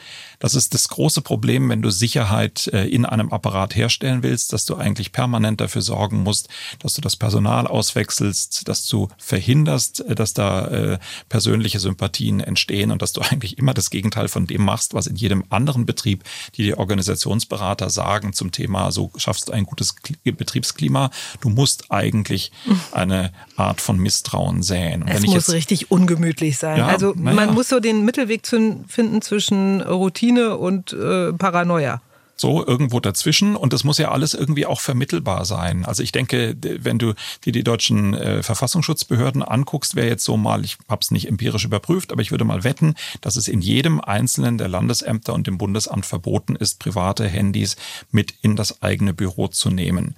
Das 0.45 0.55
ist 0.55 0.75
das 0.75 0.89
große 0.89 1.23
Problem, 1.23 1.71
wenn 1.71 1.81
du 1.81 1.89
Sicherheit 1.89 2.67
äh, 2.67 2.87
in 2.87 3.07
einem 3.07 3.33
Apparat 3.33 3.75
herstellen 3.75 4.23
willst, 4.23 4.53
dass 4.53 4.67
du 4.67 4.77
eigentlich 4.77 5.11
permanent 5.11 5.63
dafür 5.63 5.81
sorgen 5.81 6.23
musst, 6.23 6.51
dass 6.81 6.93
du 6.93 7.01
das 7.01 7.17
Personal 7.17 7.67
auswechselst, 7.67 8.69
dass 8.69 8.87
du 8.87 9.09
verhinderst, 9.17 10.01
äh, 10.01 10.15
dass 10.15 10.35
da 10.35 10.67
äh, 10.67 10.99
persönliche 11.31 11.81
Sympathien 11.81 12.41
entstehen 12.41 12.91
und 12.91 13.01
dass 13.01 13.15
du 13.15 13.23
eigentlich 13.31 13.57
immer 13.57 13.73
das 13.73 13.89
Gegenteil 13.89 14.29
von 14.29 14.47
dem 14.47 14.63
machst, 14.63 14.93
was 14.93 15.07
in 15.07 15.17
jedem 15.17 15.45
anderen 15.49 15.87
Betrieb, 15.87 16.25
die 16.57 16.65
die 16.65 16.77
Organisationsberater 16.77 17.89
sagen 17.89 18.35
zum 18.35 18.53
Thema, 18.53 18.93
so 18.93 19.11
schaffst 19.17 19.49
du 19.49 19.53
ein 19.53 19.65
gutes 19.65 19.95
Betriebsklima. 20.25 21.09
Du 21.41 21.49
musst 21.49 21.91
eigentlich 21.91 22.53
eine 22.93 23.33
Art 23.57 23.81
von 23.81 23.97
Misstrauen 23.97 24.63
säen. 24.63 25.05
Und 25.05 25.09
es 25.09 25.23
muss 25.23 25.35
jetzt, 25.35 25.53
richtig 25.53 25.91
ungemütlich 25.91 26.59
sein. 26.59 26.81
Ja, 26.81 26.89
also 26.89 27.15
man 27.17 27.35
ja. 27.35 27.51
muss 27.51 27.71
so 27.71 27.81
den 27.81 28.05
Mittelweg 28.05 28.47
finden 28.47 29.23
zwischen 29.23 29.81
Routine 29.81 30.34
Routine 30.35 30.57
und 30.57 30.93
äh, 30.93 31.33
Paranoia. 31.33 32.01
So 32.37 32.67
irgendwo 32.67 32.99
dazwischen 32.99 33.55
und 33.55 33.73
das 33.73 33.85
muss 33.85 33.99
ja 33.99 34.11
alles 34.11 34.35
irgendwie 34.35 34.67
auch 34.67 34.81
vermittelbar 34.81 35.45
sein. 35.45 35.85
Also 35.85 36.03
ich 36.03 36.11
denke, 36.11 36.57
wenn 36.61 36.99
du 36.99 37.15
dir 37.45 37.53
die 37.53 37.63
deutschen 37.63 38.13
äh, 38.15 38.43
Verfassungsschutzbehörden 38.43 39.45
anguckst, 39.45 39.95
wäre 39.95 40.09
jetzt 40.09 40.25
so 40.25 40.37
mal, 40.37 40.65
ich 40.65 40.77
habe 40.89 41.01
es 41.01 41.13
nicht 41.13 41.29
empirisch 41.29 41.65
überprüft, 41.65 42.11
aber 42.11 42.23
ich 42.23 42.33
würde 42.33 42.45
mal 42.45 42.65
wetten, 42.65 42.97
dass 43.21 43.37
es 43.37 43.47
in 43.47 43.61
jedem 43.61 44.01
einzelnen 44.01 44.59
der 44.59 44.67
Landesämter 44.67 45.33
und 45.33 45.47
dem 45.47 45.59
Bundesamt 45.59 46.07
verboten 46.07 46.57
ist, 46.57 46.81
private 46.81 47.29
Handys 47.29 47.77
mit 48.11 48.35
in 48.43 48.57
das 48.57 48.83
eigene 48.83 49.15
Büro 49.15 49.47
zu 49.47 49.71
nehmen. 49.71 50.17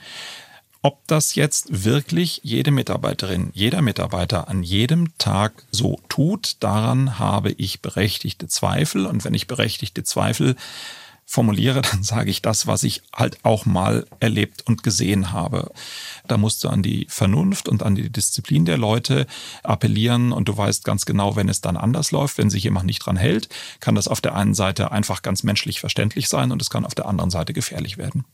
Ob 0.87 1.05
das 1.09 1.35
jetzt 1.35 1.85
wirklich 1.85 2.43
jede 2.45 2.71
Mitarbeiterin, 2.71 3.51
jeder 3.53 3.83
Mitarbeiter 3.83 4.47
an 4.47 4.63
jedem 4.63 5.19
Tag 5.19 5.65
so 5.73 5.99
tut, 6.09 6.59
daran 6.61 7.19
habe 7.19 7.51
ich 7.51 7.83
berechtigte 7.83 8.47
Zweifel. 8.47 9.05
Und 9.07 9.25
wenn 9.25 9.35
ich 9.35 9.49
berechtigte 9.49 10.05
Zweifel 10.05 10.55
formuliere, 11.25 11.83
dann 11.91 12.05
sage 12.05 12.31
ich 12.31 12.41
das, 12.41 12.69
was 12.69 12.85
ich 12.85 13.03
halt 13.13 13.39
auch 13.43 13.67
mal 13.67 14.07
erlebt 14.21 14.65
und 14.65 14.85
gesehen 14.85 15.33
habe. 15.33 15.73
Da 16.29 16.39
musst 16.39 16.63
du 16.63 16.69
an 16.69 16.85
die 16.85 17.09
Vernunft 17.11 17.69
und 17.69 17.83
an 17.83 17.97
die 17.97 18.09
Disziplin 18.09 18.65
der 18.65 18.79
Leute 18.79 19.27
appellieren 19.65 20.31
und 20.31 20.49
du 20.49 20.57
weißt 20.57 20.85
ganz 20.85 21.05
genau, 21.05 21.35
wenn 21.35 21.49
es 21.49 21.61
dann 21.61 21.77
anders 21.77 22.13
läuft, 22.13 22.39
wenn 22.39 22.49
sich 22.49 22.63
jemand 22.63 22.87
nicht 22.87 23.01
dran 23.01 23.17
hält, 23.17 23.49
kann 23.81 23.97
das 23.97 24.07
auf 24.07 24.21
der 24.21 24.37
einen 24.37 24.55
Seite 24.55 24.93
einfach 24.93 25.23
ganz 25.23 25.43
menschlich 25.43 25.81
verständlich 25.81 26.29
sein 26.29 26.53
und 26.53 26.63
es 26.63 26.71
kann 26.71 26.87
auf 26.87 26.95
der 26.95 27.07
anderen 27.07 27.31
Seite 27.31 27.53
gefährlich 27.53 27.99
werden. 27.99 28.25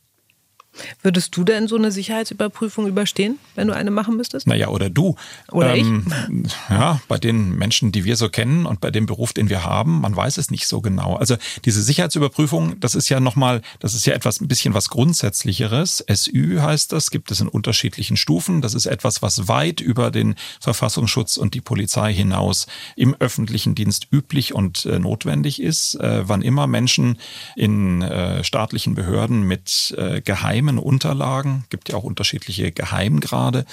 Würdest 1.02 1.36
du 1.36 1.44
denn 1.44 1.68
so 1.68 1.76
eine 1.76 1.92
Sicherheitsüberprüfung 1.92 2.86
überstehen, 2.86 3.38
wenn 3.54 3.68
du 3.68 3.74
eine 3.74 3.90
machen 3.90 4.16
müsstest? 4.16 4.46
Naja, 4.46 4.68
oder 4.68 4.88
du. 4.88 5.16
Oder 5.50 5.74
ähm, 5.74 6.06
ich? 6.44 6.52
Ja, 6.70 7.00
bei 7.08 7.18
den 7.18 7.56
Menschen, 7.56 7.92
die 7.92 8.04
wir 8.04 8.16
so 8.16 8.28
kennen 8.28 8.66
und 8.66 8.80
bei 8.80 8.90
dem 8.90 9.06
Beruf, 9.06 9.32
den 9.32 9.50
wir 9.50 9.64
haben, 9.64 10.00
man 10.00 10.16
weiß 10.16 10.38
es 10.38 10.50
nicht 10.50 10.66
so 10.66 10.80
genau. 10.80 11.16
Also 11.16 11.36
diese 11.64 11.82
Sicherheitsüberprüfung, 11.82 12.80
das 12.80 12.94
ist 12.94 13.08
ja 13.08 13.20
nochmal, 13.20 13.62
das 13.80 13.94
ist 13.94 14.06
ja 14.06 14.14
etwas, 14.14 14.40
ein 14.40 14.48
bisschen 14.48 14.74
was 14.74 14.88
Grundsätzlicheres. 14.88 16.04
SÜ 16.12 16.60
heißt 16.60 16.92
das, 16.92 17.10
gibt 17.10 17.30
es 17.30 17.40
in 17.40 17.48
unterschiedlichen 17.48 18.16
Stufen. 18.16 18.62
Das 18.62 18.74
ist 18.74 18.86
etwas, 18.86 19.22
was 19.22 19.48
weit 19.48 19.80
über 19.80 20.10
den 20.10 20.36
Verfassungsschutz 20.60 21.36
und 21.36 21.54
die 21.54 21.60
Polizei 21.60 22.14
hinaus 22.14 22.66
im 22.96 23.14
öffentlichen 23.18 23.74
Dienst 23.74 24.08
üblich 24.10 24.54
und 24.54 24.86
äh, 24.86 24.98
notwendig 24.98 25.60
ist. 25.60 25.96
Äh, 25.96 26.28
wann 26.28 26.42
immer 26.42 26.66
Menschen 26.66 27.18
in 27.56 28.02
äh, 28.02 28.42
staatlichen 28.42 28.94
Behörden 28.94 29.42
mit 29.42 29.94
äh, 29.98 30.20
Geheim 30.20 30.61
geheimen 30.62 30.78
Unterlagen, 30.78 31.64
gibt 31.70 31.88
ja 31.88 31.96
auch 31.96 32.04
unterschiedliche 32.04 32.70
Geheimgrade, 32.70 33.64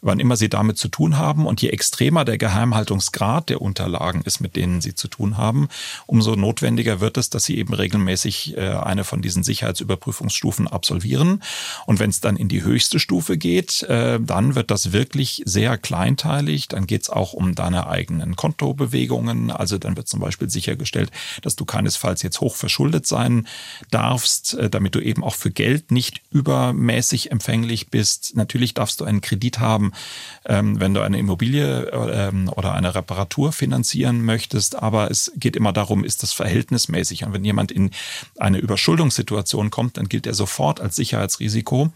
wann 0.00 0.20
immer 0.20 0.36
sie 0.36 0.48
damit 0.48 0.78
zu 0.78 0.88
tun 0.88 1.18
haben. 1.18 1.44
Und 1.46 1.60
je 1.60 1.70
extremer 1.70 2.24
der 2.24 2.38
Geheimhaltungsgrad 2.38 3.48
der 3.48 3.60
Unterlagen 3.60 4.22
ist, 4.22 4.40
mit 4.40 4.54
denen 4.54 4.80
sie 4.80 4.94
zu 4.94 5.08
tun 5.08 5.36
haben, 5.36 5.68
umso 6.06 6.36
notwendiger 6.36 7.00
wird 7.00 7.16
es, 7.16 7.30
dass 7.30 7.44
sie 7.44 7.58
eben 7.58 7.74
regelmäßig 7.74 8.56
äh, 8.56 8.60
eine 8.60 9.02
von 9.02 9.22
diesen 9.22 9.42
Sicherheitsüberprüfungsstufen 9.42 10.68
absolvieren. 10.68 11.42
Und 11.86 11.98
wenn 11.98 12.10
es 12.10 12.20
dann 12.20 12.36
in 12.36 12.48
die 12.48 12.62
höchste 12.62 13.00
Stufe 13.00 13.36
geht, 13.36 13.82
äh, 13.84 14.20
dann 14.20 14.54
wird 14.54 14.70
das 14.70 14.92
wirklich 14.92 15.42
sehr 15.44 15.78
kleinteilig. 15.78 16.68
Dann 16.68 16.86
geht 16.86 17.02
es 17.02 17.10
auch 17.10 17.32
um 17.32 17.56
deine 17.56 17.88
eigenen 17.88 18.36
Kontobewegungen. 18.36 19.50
Also 19.50 19.78
dann 19.78 19.96
wird 19.96 20.06
zum 20.06 20.20
Beispiel 20.20 20.48
sichergestellt, 20.48 21.10
dass 21.42 21.56
du 21.56 21.64
keinesfalls 21.64 22.22
jetzt 22.22 22.40
hoch 22.40 22.54
verschuldet 22.54 23.06
sein 23.06 23.48
darfst, 23.90 24.54
äh, 24.54 24.70
damit 24.70 24.94
du 24.94 25.00
eben 25.00 25.24
auch 25.24 25.34
für 25.34 25.50
Geld 25.50 25.90
nicht 25.90 26.22
übermäßig 26.36 27.32
empfänglich 27.32 27.88
bist. 27.88 28.36
Natürlich 28.36 28.74
darfst 28.74 29.00
du 29.00 29.04
einen 29.04 29.22
Kredit 29.22 29.58
haben, 29.58 29.92
ähm, 30.44 30.78
wenn 30.78 30.92
du 30.92 31.00
eine 31.00 31.18
Immobilie 31.18 31.84
ähm, 31.86 32.50
oder 32.54 32.74
eine 32.74 32.94
Reparatur 32.94 33.52
finanzieren 33.52 34.22
möchtest. 34.22 34.76
Aber 34.76 35.10
es 35.10 35.32
geht 35.36 35.56
immer 35.56 35.72
darum, 35.72 36.04
ist 36.04 36.22
das 36.22 36.32
verhältnismäßig? 36.34 37.24
Und 37.24 37.32
wenn 37.32 37.44
jemand 37.44 37.72
in 37.72 37.90
eine 38.38 38.58
Überschuldungssituation 38.58 39.70
kommt, 39.70 39.96
dann 39.96 40.08
gilt 40.08 40.26
er 40.26 40.34
sofort 40.34 40.80
als 40.80 40.96
Sicherheitsrisiko. 40.96 41.90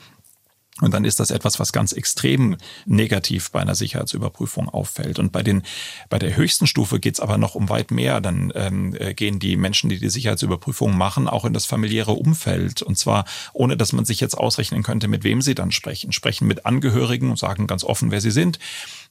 Und 0.80 0.94
dann 0.94 1.04
ist 1.04 1.20
das 1.20 1.30
etwas, 1.30 1.60
was 1.60 1.72
ganz 1.72 1.92
extrem 1.92 2.56
negativ 2.86 3.50
bei 3.50 3.60
einer 3.60 3.74
Sicherheitsüberprüfung 3.74 4.68
auffällt. 4.68 5.18
Und 5.18 5.32
bei 5.32 5.42
den 5.42 5.62
bei 6.08 6.18
der 6.18 6.36
höchsten 6.36 6.66
Stufe 6.66 7.00
geht 7.00 7.14
es 7.14 7.20
aber 7.20 7.38
noch 7.38 7.54
um 7.54 7.68
weit 7.68 7.90
mehr. 7.90 8.20
Dann 8.20 8.52
ähm, 8.54 8.94
äh, 8.98 9.14
gehen 9.14 9.38
die 9.38 9.56
Menschen, 9.56 9.90
die 9.90 9.98
die 9.98 10.08
Sicherheitsüberprüfung 10.08 10.96
machen, 10.96 11.28
auch 11.28 11.44
in 11.44 11.52
das 11.52 11.66
familiäre 11.66 12.12
Umfeld. 12.12 12.82
Und 12.82 12.96
zwar 12.96 13.24
ohne, 13.52 13.76
dass 13.76 13.92
man 13.92 14.04
sich 14.04 14.20
jetzt 14.20 14.36
ausrechnen 14.36 14.82
könnte, 14.82 15.08
mit 15.08 15.24
wem 15.24 15.42
sie 15.42 15.54
dann 15.54 15.72
sprechen. 15.72 16.12
Sprechen 16.12 16.46
mit 16.46 16.66
Angehörigen 16.66 17.30
und 17.30 17.38
sagen 17.38 17.66
ganz 17.66 17.84
offen, 17.84 18.10
wer 18.10 18.20
sie 18.20 18.30
sind 18.30 18.58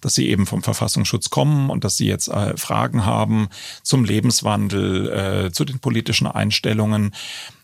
dass 0.02 0.16
sie 0.16 0.30
eben 0.30 0.46
vom 0.46 0.64
Verfassungsschutz 0.64 1.30
kommen 1.30 1.70
und 1.70 1.84
dass 1.84 1.98
sie 1.98 2.08
jetzt 2.08 2.30
äh, 2.30 2.56
Fragen 2.58 3.06
haben 3.06 3.50
zum 3.84 4.04
Lebenswandel, 4.04 5.46
äh, 5.48 5.52
zu 5.52 5.66
den 5.66 5.80
politischen 5.80 6.28
Einstellungen. 6.28 7.14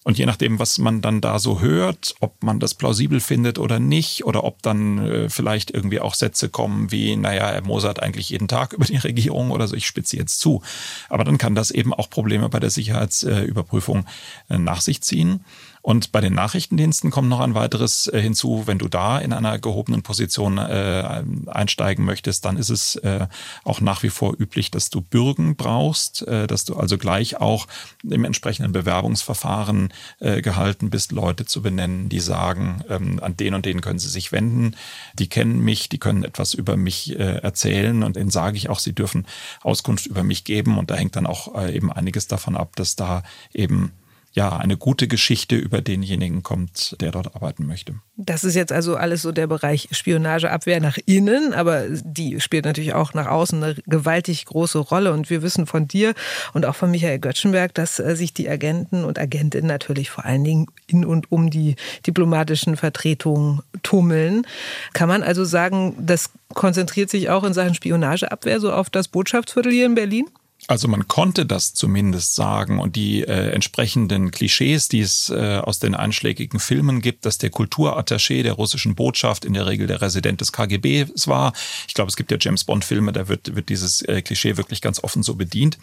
Und 0.03 0.19
je 0.19 0.27
nachdem, 0.27 0.59
was 0.59 0.77
man 0.77 1.01
dann 1.01 1.19
da 1.19 1.39
so 1.39 1.61
hört, 1.61 2.13
ob 2.19 2.43
man 2.43 2.59
das 2.59 2.75
plausibel 2.75 3.19
findet 3.19 3.57
oder 3.57 3.79
nicht, 3.79 4.23
oder 4.23 4.43
ob 4.43 4.61
dann 4.61 4.99
äh, 4.99 5.29
vielleicht 5.29 5.71
irgendwie 5.71 5.99
auch 5.99 6.13
Sätze 6.13 6.47
kommen 6.49 6.91
wie, 6.91 7.15
naja, 7.15 7.49
er 7.49 7.63
mosert 7.63 8.03
eigentlich 8.03 8.29
jeden 8.29 8.47
Tag 8.47 8.73
über 8.73 8.85
die 8.85 8.97
Regierung 8.97 9.49
oder 9.49 9.67
so, 9.67 9.75
ich 9.75 9.87
spitze 9.87 10.15
jetzt 10.15 10.39
zu. 10.39 10.61
Aber 11.09 11.23
dann 11.23 11.39
kann 11.39 11.55
das 11.55 11.71
eben 11.71 11.91
auch 11.91 12.09
Probleme 12.09 12.49
bei 12.49 12.59
der 12.59 12.69
Sicherheitsüberprüfung 12.69 14.05
äh, 14.49 14.59
nach 14.59 14.81
sich 14.81 15.01
ziehen. 15.01 15.43
Und 15.85 16.11
bei 16.11 16.19
den 16.19 16.33
Nachrichtendiensten 16.33 17.11
kommt 17.11 17.29
noch 17.29 17.41
ein 17.41 17.53
weiteres 17.53 18.07
äh, 18.07 18.19
hinzu. 18.19 18.63
Wenn 18.65 18.79
du 18.79 18.87
da 18.87 19.19
in 19.19 19.31
einer 19.31 19.59
gehobenen 19.59 20.01
Position 20.01 20.57
äh, 20.57 21.23
einsteigen 21.45 22.03
möchtest, 22.03 22.43
dann 22.43 22.57
ist 22.57 22.71
es 22.71 22.95
äh, 22.95 23.27
auch 23.63 23.81
nach 23.81 24.01
wie 24.01 24.09
vor 24.09 24.33
üblich, 24.35 24.71
dass 24.71 24.89
du 24.89 25.01
Bürgen 25.01 25.55
brauchst, 25.55 26.23
äh, 26.23 26.47
dass 26.47 26.65
du 26.65 26.75
also 26.75 26.97
gleich 26.97 27.39
auch 27.39 27.67
im 28.03 28.25
entsprechenden 28.25 28.71
Bewerbungsverfahren 28.71 29.93
äh, 30.17 30.41
gehalten 30.41 30.89
bist, 30.89 31.11
Leute 31.11 31.45
zu 31.45 31.61
benennen, 31.61 32.09
die 32.09 32.19
sagen, 32.19 32.83
ähm, 32.89 33.19
an 33.21 33.37
den 33.37 33.53
und 33.53 33.67
den 33.67 33.81
können 33.81 33.99
sie 33.99 34.09
sich 34.09 34.31
wenden, 34.31 34.75
die 35.13 35.29
kennen 35.29 35.59
mich, 35.59 35.87
die 35.87 35.99
können 35.99 36.23
etwas 36.23 36.55
über 36.55 36.77
mich 36.77 37.11
äh, 37.11 37.41
erzählen 37.43 38.01
und 38.01 38.15
denen 38.15 38.31
sage 38.31 38.57
ich 38.57 38.69
auch, 38.69 38.79
sie 38.79 38.93
dürfen 38.93 39.27
Auskunft 39.61 40.07
über 40.07 40.23
mich 40.23 40.45
geben 40.45 40.79
und 40.79 40.89
da 40.89 40.95
hängt 40.95 41.15
dann 41.15 41.27
auch 41.27 41.63
eben 41.67 41.91
einiges 41.91 42.25
davon 42.25 42.57
ab, 42.57 42.75
dass 42.75 42.95
da 42.95 43.21
eben 43.53 43.91
ja, 44.35 44.57
eine 44.57 44.75
gute 44.75 45.07
Geschichte 45.07 45.55
über 45.55 45.81
denjenigen 45.81 46.43
kommt, 46.43 46.97
der 46.99 47.11
dort 47.11 47.35
arbeiten 47.35 47.65
möchte. 47.65 47.95
Das 48.17 48.43
ist 48.43 48.53
jetzt 48.55 48.73
also 48.73 48.97
alles 48.97 49.21
so 49.21 49.31
der 49.31 49.47
Bereich 49.47 49.87
Spionageabwehr 49.91 50.81
nach 50.81 50.97
innen, 51.05 51.53
aber 51.53 51.85
die 51.89 52.41
spielt 52.41 52.65
natürlich 52.65 52.93
auch 52.93 53.13
nach 53.13 53.27
außen 53.27 53.63
eine 53.63 53.75
gewaltig 53.87 54.43
große 54.43 54.77
Rolle. 54.77 55.13
Und 55.13 55.29
wir 55.29 55.41
wissen 55.41 55.67
von 55.67 55.87
dir 55.87 56.13
und 56.53 56.65
auch 56.65 56.75
von 56.75 56.91
Michael 56.91 57.19
Göttschenberg, 57.19 57.73
dass 57.73 57.99
äh, 57.99 58.17
sich 58.17 58.33
die 58.33 58.49
Agenten 58.49 59.05
und 59.05 59.17
Agentinnen 59.17 59.67
natürlich 59.67 60.09
vor 60.09 60.25
allen 60.25 60.43
Dingen 60.43 60.67
in 60.85 61.05
und 61.05 61.31
um 61.31 61.49
die 61.49 61.77
diplomatischen 62.05 62.75
Vertretungen 62.75 63.61
tummeln. 63.83 64.45
Kann 64.91 65.07
man 65.07 65.23
also 65.23 65.45
sagen, 65.45 65.95
das 65.97 66.31
konzentriert 66.53 67.09
sich 67.09 67.29
auch 67.29 67.45
in 67.45 67.53
Sachen 67.53 67.73
Spionageabwehr 67.73 68.59
so 68.59 68.73
auf 68.73 68.89
das 68.89 69.07
Botschaftsviertel 69.07 69.71
hier 69.71 69.85
in 69.85 69.95
Berlin? 69.95 70.25
Also 70.67 70.87
man 70.87 71.07
konnte 71.07 71.45
das 71.45 71.73
zumindest 71.75 72.33
sagen 72.33 72.79
und 72.79 72.95
die 72.95 73.21
äh, 73.21 73.51
entsprechenden 73.51 74.31
Klischees, 74.31 74.87
die 74.87 75.01
es 75.01 75.29
äh, 75.29 75.59
aus 75.61 75.77
den 75.77 75.93
einschlägigen 75.93 76.59
Filmen 76.59 77.01
gibt, 77.01 77.25
dass 77.25 77.37
der 77.37 77.51
Kulturattaché 77.51 78.41
der 78.41 78.53
russischen 78.53 78.95
Botschaft 78.95 79.45
in 79.45 79.53
der 79.53 79.67
Regel 79.67 79.85
der 79.85 80.01
Resident 80.01 80.41
des 80.41 80.51
KGB 80.51 81.07
war. 81.27 81.53
Ich 81.87 81.93
glaube, 81.93 82.09
es 82.09 82.15
gibt 82.15 82.31
ja 82.31 82.37
James 82.39 82.63
Bond 82.63 82.83
Filme, 82.83 83.13
da 83.13 83.27
wird, 83.27 83.55
wird 83.55 83.69
dieses 83.69 84.01
äh, 84.03 84.23
Klischee 84.23 84.57
wirklich 84.57 84.81
ganz 84.81 85.03
offen 85.03 85.21
so 85.21 85.35
bedient. 85.35 85.77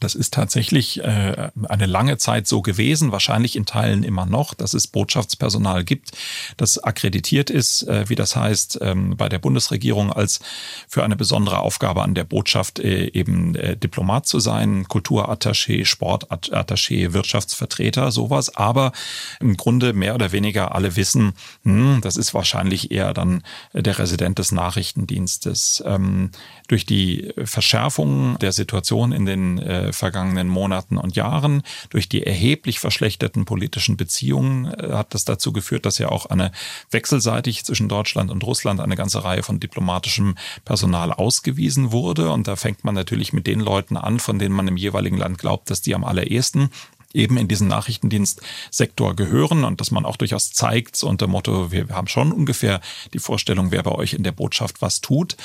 Das 0.00 0.14
ist 0.14 0.34
tatsächlich 0.34 1.02
äh, 1.02 1.50
eine 1.68 1.86
lange 1.86 2.18
Zeit 2.18 2.46
so 2.46 2.62
gewesen, 2.62 3.12
wahrscheinlich 3.12 3.56
in 3.56 3.66
Teilen 3.66 4.02
immer 4.02 4.26
noch, 4.26 4.54
dass 4.54 4.74
es 4.74 4.86
Botschaftspersonal 4.86 5.84
gibt, 5.84 6.12
das 6.56 6.78
akkreditiert 6.78 7.50
ist, 7.50 7.82
äh, 7.82 8.08
wie 8.08 8.14
das 8.14 8.36
heißt, 8.36 8.78
ähm, 8.82 9.16
bei 9.16 9.28
der 9.28 9.38
Bundesregierung 9.38 10.12
als 10.12 10.40
für 10.88 11.04
eine 11.04 11.16
besondere 11.16 11.58
Aufgabe 11.58 12.02
an 12.02 12.14
der 12.14 12.24
Botschaft 12.24 12.78
äh, 12.78 13.10
eben 13.12 13.54
äh, 13.54 13.76
Diplomat 13.76 14.26
zu 14.26 14.40
sein, 14.40 14.86
Kulturattaché, 14.86 15.84
Sportattaché, 15.86 17.12
Wirtschaftsvertreter, 17.12 18.10
sowas. 18.10 18.54
Aber 18.56 18.92
im 19.40 19.56
Grunde 19.56 19.92
mehr 19.92 20.14
oder 20.14 20.32
weniger 20.32 20.74
alle 20.74 20.96
wissen, 20.96 21.34
hm, 21.64 22.00
das 22.02 22.16
ist 22.16 22.34
wahrscheinlich 22.34 22.90
eher 22.90 23.14
dann 23.14 23.42
der 23.72 23.98
Resident 23.98 24.38
des 24.38 24.52
Nachrichtendienstes. 24.52 25.82
Ähm, 25.86 26.30
durch 26.68 26.84
die 26.84 27.32
Verschärfung 27.44 28.38
der 28.38 28.52
Situation 28.52 29.12
in 29.12 29.24
den 29.24 29.58
äh, 29.58 29.87
vergangenen 29.92 30.48
Monaten 30.48 30.96
und 30.96 31.16
Jahren, 31.16 31.62
durch 31.90 32.08
die 32.08 32.24
erheblich 32.24 32.80
verschlechterten 32.80 33.44
politischen 33.44 33.96
Beziehungen 33.96 34.66
äh, 34.66 34.92
hat 34.92 35.14
das 35.14 35.24
dazu 35.24 35.52
geführt, 35.52 35.86
dass 35.86 35.98
ja 35.98 36.08
auch 36.08 36.26
eine 36.26 36.52
wechselseitig 36.90 37.64
zwischen 37.64 37.88
Deutschland 37.88 38.30
und 38.30 38.44
Russland 38.44 38.80
eine 38.80 38.96
ganze 38.96 39.24
Reihe 39.24 39.42
von 39.42 39.60
diplomatischem 39.60 40.36
Personal 40.64 41.12
ausgewiesen 41.12 41.92
wurde. 41.92 42.30
Und 42.30 42.48
da 42.48 42.56
fängt 42.56 42.84
man 42.84 42.94
natürlich 42.94 43.32
mit 43.32 43.46
den 43.46 43.60
Leuten 43.60 43.96
an, 43.96 44.20
von 44.20 44.38
denen 44.38 44.54
man 44.54 44.68
im 44.68 44.76
jeweiligen 44.76 45.16
Land 45.16 45.38
glaubt, 45.38 45.70
dass 45.70 45.80
die 45.80 45.94
am 45.94 46.04
allerersten 46.04 46.70
eben 47.18 47.36
in 47.36 47.48
diesen 47.48 47.68
Nachrichtendienstsektor 47.68 49.14
gehören 49.14 49.64
und 49.64 49.80
dass 49.80 49.90
man 49.90 50.06
auch 50.06 50.16
durchaus 50.16 50.52
zeigt, 50.52 51.02
unter 51.02 51.26
Motto, 51.26 51.72
wir 51.72 51.88
haben 51.90 52.08
schon 52.08 52.32
ungefähr 52.32 52.80
die 53.12 53.18
Vorstellung, 53.18 53.70
wer 53.70 53.82
bei 53.82 53.92
euch 53.92 54.14
in 54.14 54.22
der 54.22 54.32
Botschaft 54.32 54.80
was 54.80 55.00
tut. 55.00 55.36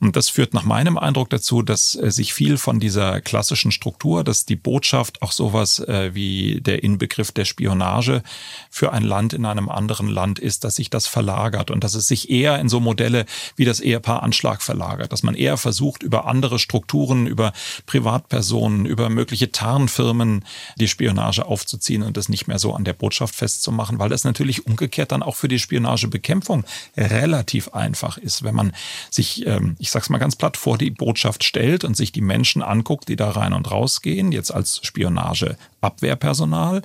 Und 0.00 0.16
das 0.16 0.28
führt 0.28 0.54
nach 0.54 0.64
meinem 0.64 0.98
Eindruck 0.98 1.30
dazu, 1.30 1.62
dass 1.62 1.94
äh, 1.94 2.10
sich 2.10 2.34
viel 2.34 2.58
von 2.58 2.78
dieser 2.78 3.20
klassischen 3.20 3.72
Struktur, 3.72 4.22
dass 4.22 4.44
die 4.44 4.56
Botschaft 4.56 5.22
auch 5.22 5.32
sowas 5.32 5.78
äh, 5.78 6.14
wie 6.14 6.60
der 6.60 6.82
Inbegriff 6.82 7.32
der 7.32 7.44
Spionage 7.44 8.22
für 8.70 8.92
ein 8.92 9.02
Land 9.02 9.32
in 9.32 9.46
einem 9.46 9.68
anderen 9.68 10.08
Land 10.08 10.38
ist, 10.38 10.64
dass 10.64 10.76
sich 10.76 10.90
das 10.90 11.06
verlagert 11.06 11.70
und 11.70 11.84
dass 11.84 11.94
es 11.94 12.06
sich 12.06 12.28
eher 12.28 12.58
in 12.58 12.68
so 12.68 12.80
Modelle 12.80 13.24
wie 13.56 13.64
das 13.64 13.80
Ehepaar 13.80 14.22
Anschlag 14.22 14.62
verlagert, 14.62 15.12
dass 15.12 15.22
man 15.22 15.34
eher 15.34 15.56
versucht, 15.56 16.02
über 16.02 16.26
andere 16.26 16.58
Strukturen, 16.58 17.26
über 17.26 17.52
Privatpersonen, 17.86 18.84
über 18.84 19.08
mögliche 19.08 19.52
Tarnfirmen 19.52 20.44
die 20.76 20.88
Spionage 20.88 21.13
Spionage 21.14 21.46
aufzuziehen 21.46 22.02
und 22.02 22.16
das 22.16 22.28
nicht 22.28 22.48
mehr 22.48 22.58
so 22.58 22.74
an 22.74 22.84
der 22.84 22.92
Botschaft 22.92 23.34
festzumachen, 23.34 23.98
weil 23.98 24.08
das 24.08 24.24
natürlich 24.24 24.66
umgekehrt 24.66 25.12
dann 25.12 25.22
auch 25.22 25.36
für 25.36 25.48
die 25.48 25.58
Spionagebekämpfung 25.58 26.64
relativ 26.96 27.68
einfach 27.68 28.18
ist, 28.18 28.42
wenn 28.42 28.54
man 28.54 28.72
sich, 29.10 29.46
ähm, 29.46 29.76
ich 29.78 29.90
sag's 29.90 30.10
mal 30.10 30.18
ganz 30.18 30.36
platt, 30.36 30.56
vor 30.56 30.76
die 30.76 30.90
Botschaft 30.90 31.44
stellt 31.44 31.84
und 31.84 31.96
sich 31.96 32.12
die 32.12 32.20
Menschen 32.20 32.62
anguckt, 32.62 33.08
die 33.08 33.16
da 33.16 33.30
rein 33.30 33.52
und 33.52 33.70
rausgehen, 33.70 34.32
jetzt 34.32 34.50
als 34.50 34.80
Spionageabwehrpersonal 34.82 36.82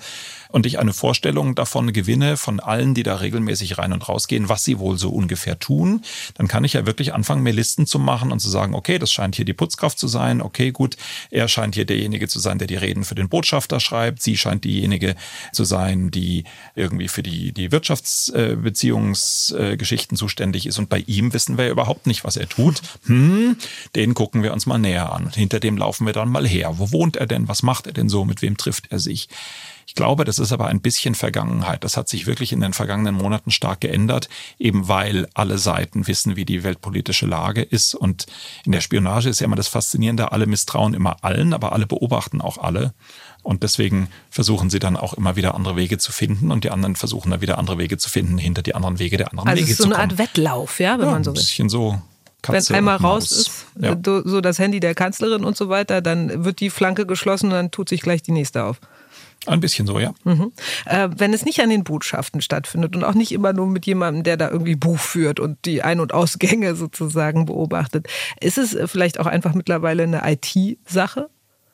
und 0.50 0.66
ich 0.66 0.80
eine 0.80 0.94
Vorstellung 0.94 1.56
davon 1.56 1.94
gewinne, 1.94 2.38
von 2.38 2.60
allen, 2.60 2.94
die 2.94 3.04
da 3.04 3.16
regelmäßig 3.16 3.78
rein 3.78 3.94
und 3.94 4.08
rausgehen, 4.08 4.50
was 4.50 4.64
sie 4.64 4.80
wohl 4.80 4.98
so 4.98 5.10
ungefähr 5.10 5.60
tun, 5.60 6.04
dann 6.36 6.48
kann 6.48 6.64
ich 6.64 6.74
ja 6.74 6.86
wirklich 6.86 7.14
anfangen, 7.14 7.44
mir 7.44 7.54
Listen 7.54 7.86
zu 7.86 8.00
machen 8.00 8.32
und 8.32 8.40
zu 8.40 8.50
sagen, 8.50 8.76
okay, 8.76 9.00
das 9.00 9.12
scheint 9.12 9.36
hier 9.36 9.46
die 9.46 9.54
Putzkraft 9.54 9.98
zu 9.98 10.08
sein, 10.08 10.42
okay, 10.42 10.72
gut, 10.72 10.98
er 11.32 11.48
scheint 11.48 11.76
hier 11.76 11.86
derjenige 11.86 12.28
zu 12.28 12.40
sein, 12.40 12.60
der 12.60 12.68
die 12.68 12.76
Reden 12.76 13.04
für 13.04 13.16
den 13.16 13.30
Botschafter 13.30 13.80
schreibt, 13.80 14.09
sie 14.18 14.38
scheint 14.38 14.63
diejenige 14.63 15.16
zu 15.54 15.63
sein, 15.63 16.12
die 16.12 16.44
irgendwie 16.75 17.08
für 17.08 17.24
die, 17.24 17.51
die 17.51 17.72
Wirtschaftsbeziehungsgeschichten 17.72 20.18
zuständig 20.18 20.66
ist 20.66 20.80
und 20.80 20.89
bei 20.89 21.04
ihm 21.08 21.34
wissen 21.34 21.58
wir 21.58 21.70
überhaupt 21.70 22.08
nicht, 22.08 22.24
was 22.24 22.38
er 22.38 22.48
tut. 22.50 22.82
Hm, 23.06 23.58
den 23.96 24.13
gucken 24.13 24.44
wir 24.44 24.54
uns 24.54 24.66
mal 24.66 24.80
näher 24.80 25.13
an. 25.13 25.30
Hinter 25.32 25.60
dem 25.60 25.78
laufen 25.78 26.06
wir 26.06 26.13
dann 26.13 26.30
mal 26.30 26.48
her. 26.48 26.80
Wo 26.80 26.92
wohnt 26.92 27.18
er 27.18 27.28
denn? 27.28 27.48
Was 27.48 27.63
macht 27.63 27.88
er 27.88 27.94
denn 27.94 28.10
so? 28.10 28.25
Mit 28.25 28.42
wem 28.42 28.58
trifft 28.58 28.92
er 28.92 29.00
sich? 29.00 29.30
Ich 29.89 29.96
glaube, 29.96 30.24
das 30.24 30.38
ist 30.38 30.51
aber 30.51 30.68
ein 30.68 30.82
bisschen 30.82 31.16
Vergangenheit. 31.16 31.84
Das 31.84 31.98
hat 31.98 32.08
sich 32.08 32.28
wirklich 32.28 32.51
in 32.51 32.62
den 32.62 32.74
vergangenen 32.74 33.16
Monaten 33.16 33.50
stark 33.50 33.82
geändert, 33.82 34.30
eben 34.60 34.88
weil 34.88 35.28
alle 35.34 35.58
Seiten 35.58 36.06
wissen, 36.06 36.36
wie 36.36 36.46
die 36.46 36.63
weltpolitische 36.63 37.25
Lage 37.25 37.63
ist. 37.63 37.96
Und 37.96 38.28
in 38.66 38.72
der 38.72 38.82
Spionage 38.82 39.30
ist 39.30 39.39
ja 39.39 39.46
immer 39.46 39.56
das 39.56 39.68
Faszinierende, 39.68 40.32
alle 40.32 40.46
misstrauen 40.46 40.94
immer 40.94 41.24
allen, 41.24 41.56
aber 41.56 41.74
alle 41.74 41.88
beobachten 41.88 42.39
auch 42.39 42.60
alle. 42.60 42.94
Und 43.41 43.63
deswegen 43.63 44.10
versuchen 44.29 44.69
sie 44.69 44.79
dann 44.79 44.98
auch 44.98 45.13
immer 45.13 45.36
wieder 45.36 45.55
andere 45.55 45.75
Wege 45.75 45.98
zu 45.98 46.12
finden 46.12 46.51
und 46.51 46.63
die 46.63 46.72
anderen 46.72 46.96
versuchen 46.96 47.31
dann 47.31 47.41
wieder 47.41 47.58
andere 47.58 47.77
Wege 47.77 47.98
zu 47.98 48.10
finden, 48.10 48.38
hinter 48.38 48.62
die 48.62 48.75
anderen 48.75 49.00
Wege 49.00 49.17
der 49.17 49.31
anderen 49.31 49.48
also 49.50 49.58
Wege 49.62 49.65
es 49.65 49.72
ist 49.72 49.77
so 49.77 49.84
zu 49.86 49.89
eine 49.89 49.96
kommen. 49.96 50.12
Art 50.12 50.17
Wettlauf, 50.19 50.79
ja, 50.79 51.00
wenn 51.00 51.05
ja, 51.05 51.12
man 51.12 51.24
so 51.24 51.31
ein 51.31 51.36
will. 51.36 51.41
bisschen 51.41 51.69
so. 51.69 52.01
Katze 52.41 52.69
Wenn 52.69 52.77
einmal 52.77 52.96
raus 52.98 53.31
ist, 53.34 53.65
Ja. 53.79 53.98
so 54.05 54.25
so 54.25 54.39
das 54.39 54.60
Handy 54.60 54.79
der 54.79 54.96
Kanzlerin 54.96 55.43
und 55.43 55.58
so 55.58 55.67
weiter, 55.67 56.01
dann 56.01 56.46
wird 56.46 56.62
die 56.62 56.69
Flanke 56.69 57.05
geschlossen 57.05 57.48
und 57.48 57.51
dann 57.53 57.72
tut 57.72 57.89
sich 57.89 58.01
gleich 58.01 58.22
die 58.24 58.31
nächste 58.31 58.63
auf. 58.63 58.79
Ein 59.46 59.60
bisschen 59.62 59.88
so, 59.88 60.00
ja. 60.00 60.13
Mhm. 60.25 60.51
Äh, 60.86 61.10
wenn 61.17 61.34
es 61.34 61.43
nicht 61.46 61.62
an 61.62 61.69
den 61.69 61.84
Botschaften 61.86 62.41
stattfindet 62.41 62.96
und 62.96 63.03
auch 63.03 63.13
nicht 63.13 63.31
immer 63.31 63.51
nur 63.53 63.67
mit 63.67 63.86
jemandem, 63.86 64.24
der 64.24 64.38
da 64.38 64.50
irgendwie 64.50 64.75
Buch 64.75 65.00
führt 65.00 65.39
und 65.39 65.58
die 65.65 65.81
Ein- 65.81 66.00
und 66.01 66.13
Ausgänge 66.13 66.75
sozusagen 66.77 67.46
beobachtet, 67.46 68.08
ist 68.41 68.58
es 68.58 68.74
äh, 68.74 68.88
vielleicht 68.88 69.19
auch 69.19 69.25
einfach 69.27 69.53
mittlerweile 69.53 70.03
eine 70.03 70.22
IT-Sache? 70.25 71.29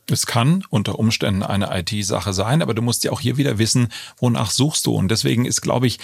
Es 0.10 0.26
kann 0.26 0.64
unter 0.70 1.00
Umständen 1.00 1.44
eine 1.44 1.70
IT-Sache 1.80 2.34
sein, 2.34 2.62
aber 2.62 2.74
du 2.74 2.82
musst 2.82 3.04
ja 3.04 3.12
auch 3.12 3.20
hier 3.20 3.38
wieder 3.38 3.58
wissen, 3.58 3.88
wonach 4.18 4.52
suchst 4.52 4.86
du. 4.86 4.94
Und 4.94 5.10
deswegen 5.10 5.46
ist, 5.46 5.62
glaube 5.62 5.88
ich, 5.88 6.00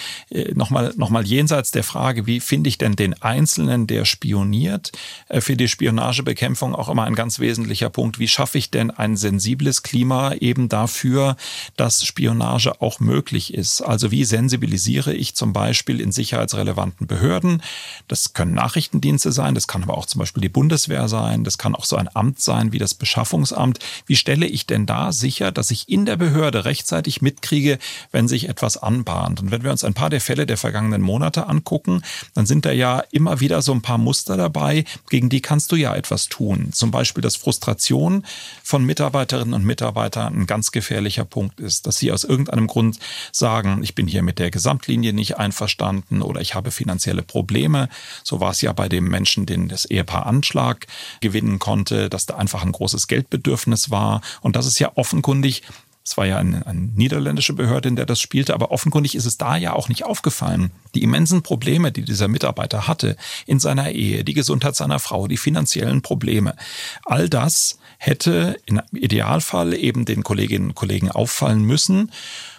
nochmal 0.54 0.92
noch 0.96 1.10
mal 1.10 1.24
jenseits 1.24 1.70
der 1.70 1.84
Frage, 1.84 2.26
wie 2.26 2.40
finde 2.40 2.68
ich 2.68 2.78
denn 2.78 2.96
den 2.96 3.20
Einzelnen, 3.22 3.86
der 3.86 4.04
spioniert, 4.04 4.92
äh, 5.28 5.40
für 5.40 5.56
die 5.56 5.68
Spionagebekämpfung 5.68 6.74
auch 6.74 6.88
immer 6.88 7.04
ein 7.04 7.14
ganz 7.14 7.38
wesentlicher 7.38 7.90
Punkt. 7.90 8.18
Wie 8.18 8.28
schaffe 8.28 8.58
ich 8.58 8.70
denn 8.70 8.90
ein 8.90 9.16
sensibles 9.16 9.82
Klima 9.82 10.34
eben 10.34 10.68
dafür, 10.68 11.36
dass 11.76 12.04
Spionage 12.04 12.80
auch 12.80 13.00
möglich 13.00 13.54
ist? 13.54 13.80
Also 13.82 14.10
wie 14.10 14.24
sensibilisiere 14.24 15.14
ich 15.14 15.34
zum 15.34 15.52
Beispiel 15.52 16.00
in 16.00 16.12
sicherheitsrelevanten 16.12 17.06
Behörden? 17.06 17.62
Das 18.08 18.32
können 18.32 18.54
Nachrichtendienste 18.54 19.32
sein, 19.32 19.54
das 19.54 19.68
kann 19.68 19.82
aber 19.82 19.96
auch 19.96 20.06
zum 20.06 20.18
Beispiel 20.18 20.42
die 20.42 20.48
Bundeswehr 20.48 21.08
sein, 21.08 21.44
das 21.44 21.58
kann 21.58 21.74
auch 21.74 21.84
so 21.84 21.96
ein 21.96 22.08
Amt 22.14 22.40
sein 22.40 22.72
wie 22.72 22.78
das 22.78 22.94
Beschaffungsamt. 22.94 23.78
Wie 24.06 24.16
stelle 24.16 24.46
ich 24.46 24.66
denn 24.66 24.86
da 24.86 25.12
sicher, 25.12 25.52
dass 25.52 25.70
ich 25.70 25.88
in 25.88 26.04
der 26.06 26.16
Behörde 26.16 26.64
rechtzeitig 26.64 27.22
mitkriege, 27.22 27.78
wenn 28.10 28.28
sich 28.28 28.48
etwas 28.48 28.76
anbahnt? 28.76 29.40
Und 29.40 29.50
wenn 29.50 29.64
wir 29.64 29.70
uns 29.70 29.84
ein 29.84 29.94
paar 29.94 30.10
der 30.10 30.20
Fälle 30.20 30.46
der 30.46 30.56
vergangenen 30.56 31.02
Monate 31.02 31.46
angucken, 31.46 32.02
dann 32.34 32.46
sind 32.46 32.64
da 32.64 32.72
ja 32.72 33.02
immer 33.10 33.40
wieder 33.40 33.62
so 33.62 33.72
ein 33.72 33.82
paar 33.82 33.98
Muster 33.98 34.36
dabei, 34.36 34.84
gegen 35.10 35.28
die 35.28 35.40
kannst 35.40 35.72
du 35.72 35.76
ja 35.76 35.94
etwas 35.94 36.28
tun. 36.28 36.72
Zum 36.72 36.90
Beispiel, 36.90 37.22
dass 37.22 37.36
Frustration 37.36 38.24
von 38.62 38.84
Mitarbeiterinnen 38.84 39.54
und 39.54 39.64
Mitarbeitern 39.64 40.34
ein 40.34 40.46
ganz 40.46 40.72
gefährlicher 40.72 41.24
Punkt 41.24 41.60
ist, 41.60 41.86
dass 41.86 41.98
sie 41.98 42.12
aus 42.12 42.24
irgendeinem 42.24 42.66
Grund 42.66 42.98
sagen, 43.32 43.80
ich 43.82 43.94
bin 43.94 44.06
hier 44.06 44.22
mit 44.22 44.38
der 44.38 44.50
Gesamtlinie 44.50 45.12
nicht 45.12 45.38
einverstanden 45.38 46.22
oder 46.22 46.40
ich 46.40 46.54
habe 46.54 46.70
finanzielle 46.70 47.22
Probleme. 47.22 47.88
So 48.22 48.40
war 48.40 48.50
es 48.50 48.60
ja 48.60 48.72
bei 48.72 48.88
dem 48.88 49.08
Menschen, 49.08 49.46
den 49.46 49.68
das 49.68 49.84
Ehepaar 49.84 50.26
Anschlag 50.26 50.86
gewinnen 51.20 51.58
konnte, 51.58 52.08
dass 52.08 52.26
da 52.26 52.36
einfach 52.36 52.62
ein 52.62 52.72
großes 52.72 53.06
Geldbedürfnis 53.06 53.81
war. 53.90 54.20
Und 54.40 54.56
das 54.56 54.66
ist 54.66 54.78
ja 54.78 54.92
offenkundig 54.94 55.62
es 56.04 56.16
war 56.16 56.26
ja 56.26 56.38
eine, 56.38 56.66
eine 56.66 56.80
niederländische 56.80 57.52
Behörde, 57.52 57.88
in 57.88 57.96
der 57.96 58.06
das 58.06 58.20
spielte, 58.20 58.54
aber 58.54 58.72
offenkundig 58.72 59.14
ist 59.14 59.24
es 59.24 59.38
da 59.38 59.56
ja 59.56 59.72
auch 59.72 59.88
nicht 59.88 60.04
aufgefallen. 60.04 60.72
Die 60.94 61.02
immensen 61.02 61.42
Probleme, 61.42 61.92
die 61.92 62.02
dieser 62.02 62.26
Mitarbeiter 62.26 62.88
hatte 62.88 63.16
in 63.46 63.60
seiner 63.60 63.92
Ehe, 63.92 64.24
die 64.24 64.34
Gesundheit 64.34 64.74
seiner 64.74 64.98
Frau, 64.98 65.28
die 65.28 65.36
finanziellen 65.36 66.02
Probleme, 66.02 66.56
all 67.04 67.28
das 67.28 67.78
hätte 67.98 68.56
im 68.66 68.80
Idealfall 68.92 69.74
eben 69.74 70.04
den 70.04 70.24
Kolleginnen 70.24 70.70
und 70.70 70.74
Kollegen 70.74 71.10
auffallen 71.10 71.62
müssen. 71.62 72.10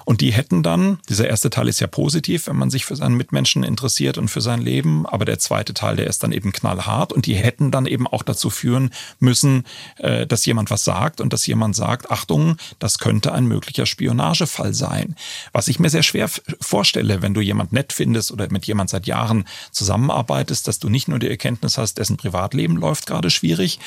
Und 0.05 0.21
die 0.21 0.33
hätten 0.33 0.63
dann, 0.63 0.99
dieser 1.09 1.27
erste 1.27 1.49
Teil 1.49 1.67
ist 1.67 1.79
ja 1.79 1.87
positiv, 1.87 2.47
wenn 2.47 2.55
man 2.55 2.69
sich 2.69 2.85
für 2.85 2.95
seinen 2.95 3.15
Mitmenschen 3.15 3.63
interessiert 3.63 4.17
und 4.17 4.27
für 4.27 4.41
sein 4.41 4.61
Leben, 4.61 5.05
aber 5.05 5.25
der 5.25 5.39
zweite 5.39 5.73
Teil, 5.73 5.95
der 5.95 6.07
ist 6.07 6.23
dann 6.23 6.31
eben 6.31 6.51
knallhart 6.51 7.13
und 7.13 7.25
die 7.25 7.35
hätten 7.35 7.71
dann 7.71 7.85
eben 7.85 8.07
auch 8.07 8.23
dazu 8.23 8.49
führen 8.49 8.91
müssen, 9.19 9.65
äh, 9.97 10.27
dass 10.27 10.45
jemand 10.45 10.71
was 10.71 10.83
sagt 10.83 11.21
und 11.21 11.33
dass 11.33 11.45
jemand 11.45 11.75
sagt, 11.75 12.11
Achtung, 12.11 12.57
das 12.79 12.99
könnte 12.99 13.31
ein 13.33 13.45
möglicher 13.45 13.85
Spionagefall 13.85 14.73
sein. 14.73 15.15
Was 15.51 15.67
ich 15.67 15.79
mir 15.79 15.89
sehr 15.89 16.03
schwer 16.03 16.29
vorstelle, 16.59 17.21
wenn 17.21 17.33
du 17.33 17.41
jemand 17.41 17.73
nett 17.73 17.93
findest 17.93 18.31
oder 18.31 18.51
mit 18.51 18.65
jemand 18.65 18.89
seit 18.89 19.07
Jahren 19.07 19.45
zusammenarbeitest, 19.71 20.67
dass 20.67 20.79
du 20.79 20.89
nicht 20.89 21.07
nur 21.07 21.19
die 21.19 21.29
Erkenntnis 21.29 21.77
hast, 21.77 21.97
dessen 21.97 22.17
Privatleben 22.17 22.77
läuft 22.77 23.07
gerade 23.07 23.29
schwierig, 23.29 23.79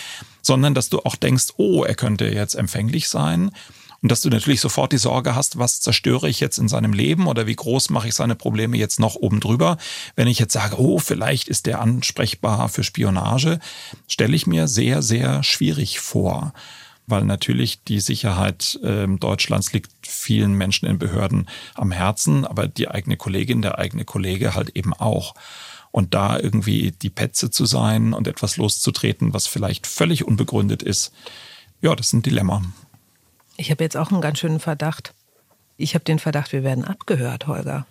sondern 0.43 0.75
dass 0.75 0.89
du 0.89 1.01
auch 1.01 1.17
denkst, 1.17 1.55
oh, 1.57 1.85
er 1.85 1.95
könnte 1.95 2.27
jetzt 2.27 2.55
empfänglich 2.55 3.09
sein. 3.09 3.51
Und 4.07 4.13
dass 4.13 4.21
du 4.21 4.29
natürlich 4.29 4.61
sofort 4.61 4.93
die 4.93 4.99
Sorge 4.99 5.35
hast, 5.35 5.59
was 5.59 5.81
zerstöre 5.81 6.29
ich 6.29 6.39
jetzt 6.39 6.59
in 6.59 6.69
seinem 6.69 6.93
Leben 6.93 7.27
oder 7.27 7.49
wie 7.49 7.57
groß 7.57 7.91
mache 7.91 8.07
ich 8.07 8.15
seine 8.15 8.37
Probleme 8.37 8.77
jetzt 8.77 9.01
noch 9.01 9.17
oben 9.17 9.41
drüber. 9.41 9.79
Wenn 10.15 10.29
ich 10.29 10.39
jetzt 10.39 10.53
sage, 10.53 10.79
oh, 10.79 11.01
vielleicht 11.01 11.49
ist 11.49 11.67
der 11.67 11.81
ansprechbar 11.81 12.69
für 12.69 12.85
Spionage, 12.85 13.59
stelle 14.07 14.37
ich 14.37 14.47
mir 14.47 14.69
sehr, 14.69 15.03
sehr 15.03 15.43
schwierig 15.43 15.99
vor. 15.99 16.55
Weil 17.09 17.25
natürlich 17.25 17.83
die 17.83 17.99
Sicherheit 17.99 18.79
äh, 18.85 19.09
Deutschlands 19.09 19.73
liegt 19.73 19.91
vielen 20.03 20.53
Menschen 20.53 20.87
in 20.87 21.01
Behörden 21.01 21.49
am 21.75 21.91
Herzen, 21.91 22.45
aber 22.47 22.69
die 22.69 22.87
eigene 22.87 23.17
Kollegin, 23.17 23.61
der 23.61 23.81
eigene 23.81 24.05
Kollege 24.05 24.55
halt 24.55 24.77
eben 24.77 24.95
auch. 24.95 25.35
Und 25.91 26.15
da 26.15 26.39
irgendwie 26.39 26.93
die 26.93 27.11
Petze 27.11 27.51
zu 27.51 27.67
sein 27.67 28.13
und 28.13 28.29
etwas 28.29 28.57
loszutreten, 28.57 29.35
was 29.35 29.49
vielleicht 29.49 29.89
völlig 29.89 30.25
unbegründet 30.25 30.85
ist, 30.85 31.11
ja, 31.83 31.95
das 31.95 32.07
ist 32.07 32.13
ein 32.13 32.23
Dilemma. 32.23 32.63
Ich 33.57 33.71
habe 33.71 33.83
jetzt 33.83 33.97
auch 33.97 34.11
einen 34.11 34.21
ganz 34.21 34.39
schönen 34.39 34.61
Verdacht. 34.61 35.15
Ich 35.77 35.95
habe 35.95 36.05
den 36.05 36.19
Verdacht, 36.19 36.53
wir 36.53 36.65
werden 36.65 36.85
abgehört, 36.85 37.47
Holger. 37.47 37.87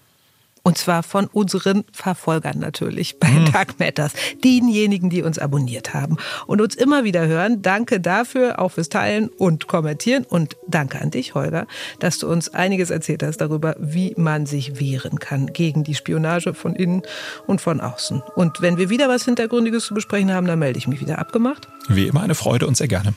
Und 0.67 0.80
zwar 0.80 1.04
von 1.04 1.28
unseren 1.28 1.84
Verfolgern 1.91 2.58
natürlich 2.58 3.19
bei 3.19 3.28
Hm. 3.28 3.51
Dark 3.51 3.80
Matters. 3.80 4.13
Denjenigen, 4.43 5.12
die 5.12 5.21
uns 5.21 5.38
abonniert 5.38 5.93
haben 5.93 6.17
und 6.47 6.60
uns 6.60 6.73
immer 6.73 7.04
wieder 7.04 7.28
hören. 7.28 7.62
Danke 7.62 7.99
dafür, 7.99 8.58
auch 8.58 8.69
fürs 8.69 8.89
Teilen 8.89 9.30
und 9.30 9.67
Kommentieren. 9.67 10.23
Und 10.23 10.58
danke 10.67 10.99
an 10.99 11.12
dich, 11.12 11.36
Holger, 11.36 11.67
dass 11.99 12.17
du 12.17 12.28
uns 12.28 12.49
einiges 12.49 12.89
erzählt 12.89 13.21
hast 13.21 13.38
darüber, 13.38 13.75
wie 13.78 14.15
man 14.17 14.47
sich 14.47 14.80
wehren 14.80 15.19
kann 15.19 15.54
gegen 15.54 15.84
die 15.84 15.93
Spionage 15.93 16.56
von 16.56 16.75
innen 16.75 17.04
und 17.45 17.62
von 17.62 17.80
außen. 17.80 18.23
Und 18.36 18.63
wenn 18.63 18.78
wir 18.78 18.89
wieder 18.89 19.08
was 19.08 19.23
Hintergründiges 19.25 19.86
zu 19.86 19.93
besprechen 19.93 20.34
haben, 20.34 20.47
dann 20.47 20.58
melde 20.58 20.80
ich 20.80 20.88
mich 20.88 20.99
wieder 20.99 21.19
abgemacht. 21.19 21.67
Wie 21.89 22.08
immer 22.08 22.23
eine 22.23 22.34
Freude 22.34 22.65
und 22.65 22.75
sehr 22.75 22.88
gerne. 22.88 23.13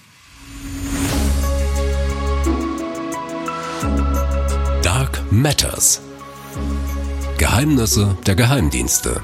Matters. 5.40 6.00
Geheimnisse 7.38 8.18
der 8.26 8.34
Geheimdienste. 8.34 9.22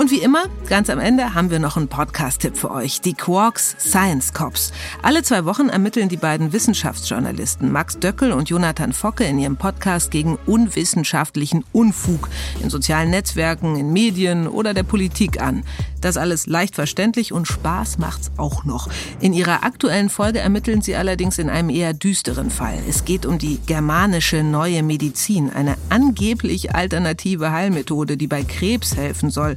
Und 0.00 0.10
wie 0.10 0.22
immer, 0.22 0.44
ganz 0.66 0.88
am 0.88 0.98
Ende 0.98 1.34
haben 1.34 1.50
wir 1.50 1.58
noch 1.58 1.76
einen 1.76 1.88
Podcast-Tipp 1.88 2.56
für 2.56 2.70
euch. 2.70 3.02
Die 3.02 3.12
Quarks 3.12 3.76
Science 3.78 4.32
Cops. 4.32 4.72
Alle 5.02 5.22
zwei 5.22 5.44
Wochen 5.44 5.68
ermitteln 5.68 6.08
die 6.08 6.16
beiden 6.16 6.54
Wissenschaftsjournalisten 6.54 7.70
Max 7.70 7.98
Döckel 7.98 8.32
und 8.32 8.48
Jonathan 8.48 8.94
Focke 8.94 9.24
in 9.24 9.38
ihrem 9.38 9.58
Podcast 9.58 10.10
gegen 10.10 10.38
unwissenschaftlichen 10.46 11.66
Unfug 11.72 12.30
in 12.62 12.70
sozialen 12.70 13.10
Netzwerken, 13.10 13.76
in 13.76 13.92
Medien 13.92 14.48
oder 14.48 14.72
der 14.72 14.84
Politik 14.84 15.42
an. 15.42 15.64
Das 16.00 16.16
alles 16.16 16.46
leicht 16.46 16.76
verständlich 16.76 17.34
und 17.34 17.46
Spaß 17.46 17.98
macht's 17.98 18.30
auch 18.38 18.64
noch. 18.64 18.88
In 19.20 19.34
ihrer 19.34 19.64
aktuellen 19.64 20.08
Folge 20.08 20.38
ermitteln 20.38 20.80
sie 20.80 20.96
allerdings 20.96 21.38
in 21.38 21.50
einem 21.50 21.68
eher 21.68 21.92
düsteren 21.92 22.50
Fall. 22.50 22.78
Es 22.88 23.04
geht 23.04 23.26
um 23.26 23.38
die 23.38 23.60
germanische 23.66 24.42
neue 24.42 24.82
Medizin, 24.82 25.50
eine 25.50 25.76
angeblich 25.90 26.74
alternative 26.74 27.52
Heilmethode, 27.52 28.16
die 28.16 28.28
bei 28.28 28.44
Krebs 28.44 28.96
helfen 28.96 29.28
soll. 29.28 29.56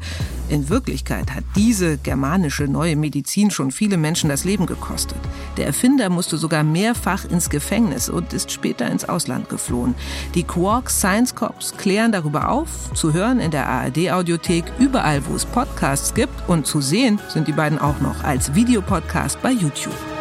In 0.49 0.69
Wirklichkeit 0.69 1.33
hat 1.33 1.43
diese 1.55 1.97
germanische 1.97 2.65
neue 2.65 2.95
Medizin 2.95 3.49
schon 3.49 3.71
viele 3.71 3.97
Menschen 3.97 4.29
das 4.29 4.43
Leben 4.43 4.65
gekostet. 4.65 5.17
Der 5.57 5.65
Erfinder 5.65 6.09
musste 6.09 6.37
sogar 6.37 6.63
mehrfach 6.63 7.25
ins 7.25 7.49
Gefängnis 7.49 8.09
und 8.09 8.33
ist 8.33 8.51
später 8.51 8.89
ins 8.89 9.05
Ausland 9.05 9.49
geflohen. 9.49 9.95
Die 10.35 10.43
Quark 10.43 10.89
Science 10.89 11.33
Cops 11.33 11.75
klären 11.77 12.11
darüber 12.11 12.49
auf, 12.49 12.93
zu 12.93 13.13
hören 13.13 13.39
in 13.39 13.51
der 13.51 13.67
ARD-Audiothek, 13.67 14.65
überall 14.79 15.25
wo 15.27 15.35
es 15.35 15.45
Podcasts 15.45 16.13
gibt 16.13 16.47
und 16.47 16.67
zu 16.67 16.81
sehen 16.81 17.19
sind 17.29 17.47
die 17.47 17.53
beiden 17.53 17.79
auch 17.79 17.99
noch 17.99 18.23
als 18.23 18.53
Videopodcast 18.53 19.41
bei 19.41 19.51
YouTube. 19.51 20.12